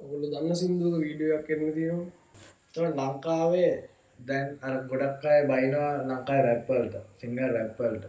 ඔගොල්ල 0.00 0.24
දන්න 0.24 0.56
සිින්දුවක 0.56 0.96
වීඩියෝයක් 1.00 1.50
එන්න 1.50 1.74
තියෙනවා. 1.74 2.90
ලංකාවේ 2.98 3.74
දැන් 4.18 4.48
අර 4.62 4.74
ගොඩක් 4.84 5.24
අය 5.26 5.40
බයිනවා 5.46 5.92
ලංකායි 6.02 6.42
රැප්පල්ට 6.42 6.94
සිංහ 7.18 7.38
රැප්පල්ට 7.48 8.04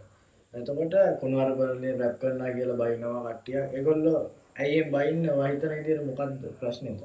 එතකොට 0.54 0.96
කුණවරපලනේ 1.20 1.98
රැප් 1.98 2.15
කරනා 2.20 2.52
කියලා 2.52 2.78
බයිනවා 2.78 3.34
කට්ටිය. 3.34 3.60
එකොල්ල 3.74 4.06
ඇයිෙන් 4.56 4.88
බයින්න? 4.88 5.24
වහිතන 5.32 5.74
ඉදිර 5.74 6.00
මොකක්ද 6.02 6.41
ප්‍රශ්නත 6.60 7.02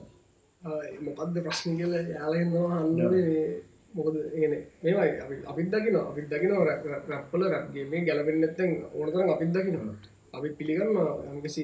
මොකක්ද 1.00 1.36
ප්‍රශ්න 1.38 1.76
කියල 1.76 1.92
යාලෙන්වා 2.10 2.78
හන්ඩේ 2.78 3.62
මොකද 3.94 4.16
ඒන 4.32 4.52
මේමයි 4.82 5.12
අපි 5.18 5.34
අපිත් 5.44 5.68
දකින 5.68 5.96
අපිත් 6.00 6.26
දකින 6.28 6.52
රැප්පල 7.08 7.42
රැප්ගේ 7.46 7.84
මේ 7.84 8.02
ගැලපෙන් 8.02 8.40
නැත්තෙන් 8.40 8.70
ඕනතරම් 8.94 9.30
අපිත් 9.30 9.50
දකිනවා. 9.50 9.96
අපි 10.32 10.48
පිළිගන්න 10.50 10.98
යම්කිසි 11.28 11.62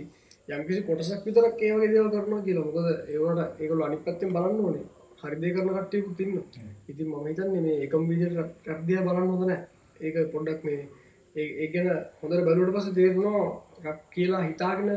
යම්කිසි 0.48 0.80
කොටසක් 0.82 1.24
විතරක් 1.26 1.60
ඒවගේ 1.60 1.92
දේව 1.92 2.06
කරනවා 2.10 2.42
කියලා. 2.42 2.66
මොකද 2.66 2.86
ඒවට 3.06 3.60
ඒකල 3.60 3.82
අනි 3.82 3.96
පත්තෙන් 3.98 4.34
බලන්න 4.34 4.60
ඕනේ 4.60 4.86
හරිදය 5.18 5.48
කරන 5.50 5.70
කට්ටයකු 5.70 6.10
තින්න 6.14 6.32
ඉතින් 6.88 7.06
මම 7.08 7.26
හිතන්නේ 7.26 7.60
මේ 7.60 7.82
එකම් 7.84 8.08
විජ 8.08 8.22
රක්දිය 8.66 8.98
බලන්න 9.00 9.30
හොඳන 9.32 9.52
ඒක 10.00 10.16
පොඩ්ඩක් 10.32 10.60
මේ 10.64 10.80
ඒ 11.34 11.66
ගැන 11.68 11.88
හොඳර 12.20 12.40
බැලුවට 12.42 12.74
පස 12.76 12.88
තේරනවා 12.92 13.44
රක් 13.84 13.98
කියලා 14.10 14.42
හිතාගෙන 14.42 14.90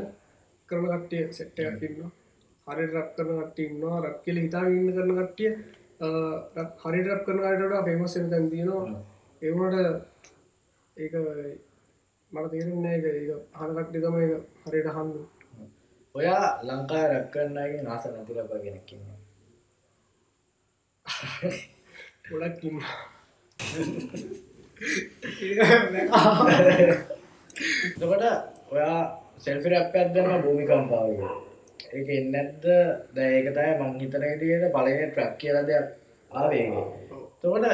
කරන 0.70 0.88
කට්ටිය 0.92 1.24
සෙට්ටයක් 1.32 1.86
ඉන්න 1.88 2.00
හරි 2.68 2.86
රක් 2.88 3.08
කරන 3.16 3.40
කට්ටින්නවා 3.40 3.98
රක් 4.02 4.18
කියල 4.24 4.38
හිතා 4.40 4.66
ඉන්න 4.70 4.92
කරන 4.92 5.12
කට්ටිය 5.20 5.52
හරි 6.82 7.02
රක් 7.08 7.26
කරන 7.26 7.44
අයට 7.44 7.86
ෆේමස් 7.86 8.14
තැන් 8.14 8.50
තියෙනවා. 8.50 9.02
ඒවට 9.42 9.76
ඒක 10.98 11.14
මට 12.32 12.52
තේරෙන්න 12.52 12.86
එක 12.88 13.06
ඒ 13.06 13.38
හනකට්ටි 13.58 14.00
තම 14.00 14.18
එක 14.20 14.32
හරිට 14.64 14.90
හන්ද 14.90 15.16
ඔයා 16.16 16.46
ලංකා 16.64 17.04
රැක්කන්නගේ 17.06 17.82
නාස 17.82 18.06
නැතිලප 18.08 18.54
ගෙනකින්න 18.64 19.21
ගොඩක් 21.22 22.64
ඉන්න 22.64 22.80
තකොට 27.96 28.24
ඔයා 28.70 29.00
සෙල්ෆි 29.38 29.68
රැප්පයක් 29.70 30.08
දෙන්න 30.14 30.30
භූමිකම්පාවක 30.38 31.22
ඒක 31.92 32.10
එන්නැත්ද 32.12 32.66
දැඒකතය 33.14 33.66
මංහිතනටියට 33.80 34.66
පලන 34.70 35.00
ට්‍රක් 35.02 35.34
කියල 35.38 35.58
දෙයක් 35.64 35.88
ආවේගේ 36.32 36.86
තකොට 37.40 37.66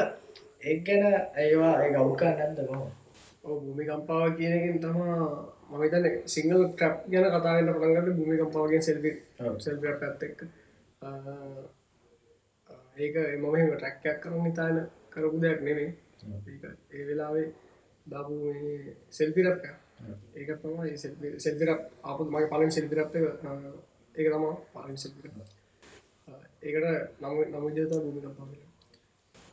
එක් 0.62 0.78
ගැන 0.82 1.04
ඒවා 1.36 1.74
ඒ 1.78 1.90
ගෞකා 1.90 2.32
නැන්ද 2.32 2.60
ම 2.66 2.84
භූමිකම්පාව 3.44 4.28
කියනකින් 4.34 4.78
තමා 4.80 5.16
මහිතන 5.72 6.06
සිංහල 6.26 6.62
ට්‍රප් 6.66 6.96
ගැන 7.08 7.26
කතාගන්න 7.32 7.72
පටන්ගට 7.72 8.16
භූමිකම්පාවගෙන් 8.16 8.82
සෙල්වි 8.82 9.10
සෙල්ප 9.58 9.82
පැත්තෙක් 10.00 10.38
ඒක 12.98 13.16
එමම 13.26 13.44
ටැක්කයක් 13.72 14.18
කරන 14.22 14.40
නිතාන 14.44 14.76
කරපු 15.12 15.36
දෙයක් 15.40 15.60
නෙවේ 15.60 15.90
ඒ 16.92 17.04
වෙලාවේ 17.08 17.48
දාපු 18.06 18.34
සෙල්පිරප්ය 19.10 19.68
ඒක 20.36 20.48
තමයි 20.62 20.96
සෙල්පිරක් 21.38 21.80
අප 22.04 22.18
මගේ 22.26 22.50
පලින් 22.50 22.70
සෙල්පිරප්ත 22.70 23.14
ඒක 24.14 24.26
තම 24.26 24.44
පාලින් 24.74 24.98
සෙල්පිර 24.98 25.26
ඒකට 26.60 27.20
නම 27.20 27.36
නමුජත 27.50 27.78
භූමිකම්පාව 27.92 28.50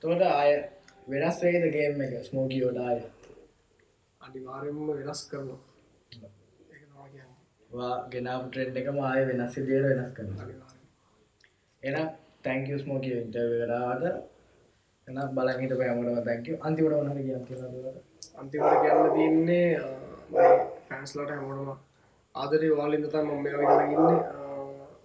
තොට 0.01 0.21
අය 0.33 0.51
වෙනස් 1.07 1.37
වේද 1.41 1.65
ගේම් 1.71 2.01
එක? 2.01 2.13
ස්මෝකියෝඩාය 2.23 2.97
අනිවාරෙන්ම 4.21 4.79
වෙනස් 4.89 5.21
කරනවා. 5.29 5.59
තමා 7.69 7.93
ගෙනාව 8.11 8.41
ට්‍රෙන්ඩ් 8.43 8.77
එක 8.77 8.89
මාය 8.93 9.21
වෙනස් 9.29 9.55
දේර 9.61 9.83
වෙනස් 9.87 10.13
කරන 10.15 10.31
අනිවාරෙන් 10.43 10.83
එන 11.83 11.97
තැංකස් 12.45 12.83
මෝකිය 12.87 13.17
ඉන්ටර් 13.17 13.51
කරාට 13.53 14.03
එන 15.07 15.17
බලහිට 15.31 15.73
පෑමටම 15.75 16.19
තැංක 16.23 16.47
අන්තිවට 16.61 16.95
වනට 16.95 17.17
කිය 17.17 17.39
කියෙනට 17.47 17.97
අන්තිමට 18.35 18.79
කියන්න 18.83 19.13
තියන්නේ 19.13 19.69
පැන්ස්ලට 20.87 21.29
හැමෝටම 21.29 21.71
ආදරේ 22.35 22.71
වාලින්ද 22.73 23.07
තම 23.09 23.29
මේ 23.39 23.55
ඉන්න 23.87 24.09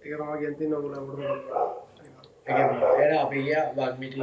ඒකරවා 0.01 0.37
ගැති 0.37 0.65
නොගල 0.67 0.93
එ 2.99 3.17
අපි 3.17 3.37
ගිය 3.41 3.59
වක්මිට 3.77 4.15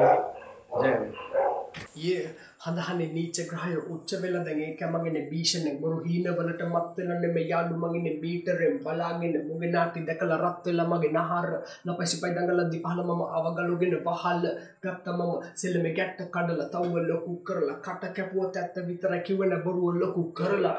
ඒ 2.05 2.23
හඳහන 2.61 3.01
නීච 3.11 3.39
ග්‍රහය 3.49 3.75
උච්ච 3.87 4.11
වෙල 4.21 4.37
දැගේ 4.41 4.71
කැමගෙන 4.79 5.17
භීෂණය 5.29 5.73
බොරු 5.81 5.99
හීනවලට 6.05 6.63
මත්වෙලන්න 6.67 7.25
මේ 7.35 7.45
යාඩු 7.49 7.75
මගෙන 7.77 8.07
බීටරෙන් 8.23 8.79
බලාගෙන 8.81 9.37
මුගේ 9.49 9.71
නාටි 9.71 10.01
දැකල 10.03 10.33
රත්වෙල 10.37 10.81
මගේ 10.85 11.13
නහර 11.13 11.49
ලපසි 11.87 12.17
පයි 12.21 12.33
දඟලදදි 12.33 12.81
පහල 12.85 13.01
මම 13.05 13.23
අවගලුගෙන 13.33 13.95
පහල්ල 14.07 14.47
ගත්ත 14.83 15.07
මම 15.09 15.31
සෙල්ලම 15.55 15.87
ගැට්ට 15.91 16.25
කඩල 16.29 16.63
තව්ව 16.67 17.05
ලොකු 17.05 17.37
කරලා 17.43 17.79
කට 17.81 18.11
කැපුවත් 18.17 18.57
ඇත්ත 18.57 18.77
විතර 18.89 19.15
කිවන 19.21 19.55
බොරුව 19.61 19.95
ලොකු 19.95 20.25
කරලා. 20.33 20.75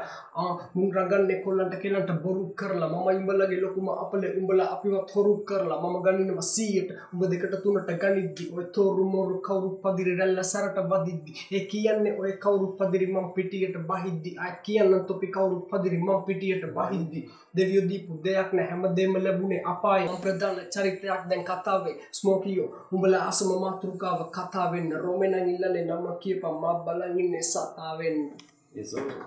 මුන් 0.76 0.92
රගන්න 0.94 1.32
කොල්ලන්ට 1.42 1.76
කෙලන්ට 1.78 2.12
බොරු 2.22 2.44
කරලා 2.56 2.90
මම 2.90 3.10
ඉම්බලගේ 3.14 3.62
ලොකුම 3.62 3.90
අපල 3.96 4.24
උඹල 4.34 4.66
අපිවත් 4.66 5.16
හොරු 5.16 5.34
කරලා 5.46 5.80
මම 5.80 5.98
ගනිනම 6.02 6.44
සීයට 6.44 6.92
උඹ 7.14 7.24
දෙකට 7.26 7.56
තුනට 7.64 7.90
ගනිද්දි 7.96 8.52
ඔය 8.52 8.66
තෝරු 8.70 9.04
මෝරු 9.06 9.42
කවුරු 9.42 9.70
පදිරි 9.82 10.14
රැල්ල 10.16 10.44
සරට 10.44 10.78
බදිද්දි 10.86 11.34
ඒ 11.52 11.66
කියන්නේ 11.72 12.14
ඔය 12.22 12.32
කවුරු 12.44 12.68
පදිරි 12.80 13.08
මං 13.08 13.28
පිටියට 13.36 13.78
බහිද්දි. 13.90 14.36
අය 14.38 14.54
කියන්න 14.66 15.06
තොපි 15.08 15.28
කවුරු 15.28 15.58
පදිරි 15.72 15.98
මං 15.98 16.22
පිටියට 16.28 16.66
බහිද්දි. 16.78 17.22
දෙවියෝ 17.56 17.86
දීපු 17.90 18.20
දෙයක් 18.24 18.54
නෑ. 18.54 18.68
හැමදේම 18.72 19.14
ලැබුණේ 19.24 19.62
අපාය. 19.66 20.04
මං 20.08 20.22
ප්‍රධාන 20.24 20.60
චරිතයක් 20.74 21.24
දැන් 21.30 21.44
කතාවේ. 21.46 21.96
ස්මෝකියෝ 22.12 22.70
උඹලා 22.94 23.24
අසම 23.28 23.50
මාතෘකාව 23.64 24.22
කතාවෙන්න 24.38 24.92
රෝමෙනන් 25.04 25.50
ඉල්ලනේ 25.50 25.86
නම 25.86 26.06
කියපන්. 26.22 26.62
මා 26.62 26.76
බලන් 26.86 27.20
ඉන්නේ 27.20 27.44
සතාවෙන්න 27.44 28.24
Yes, 28.72 28.92
sir. 28.92 29.26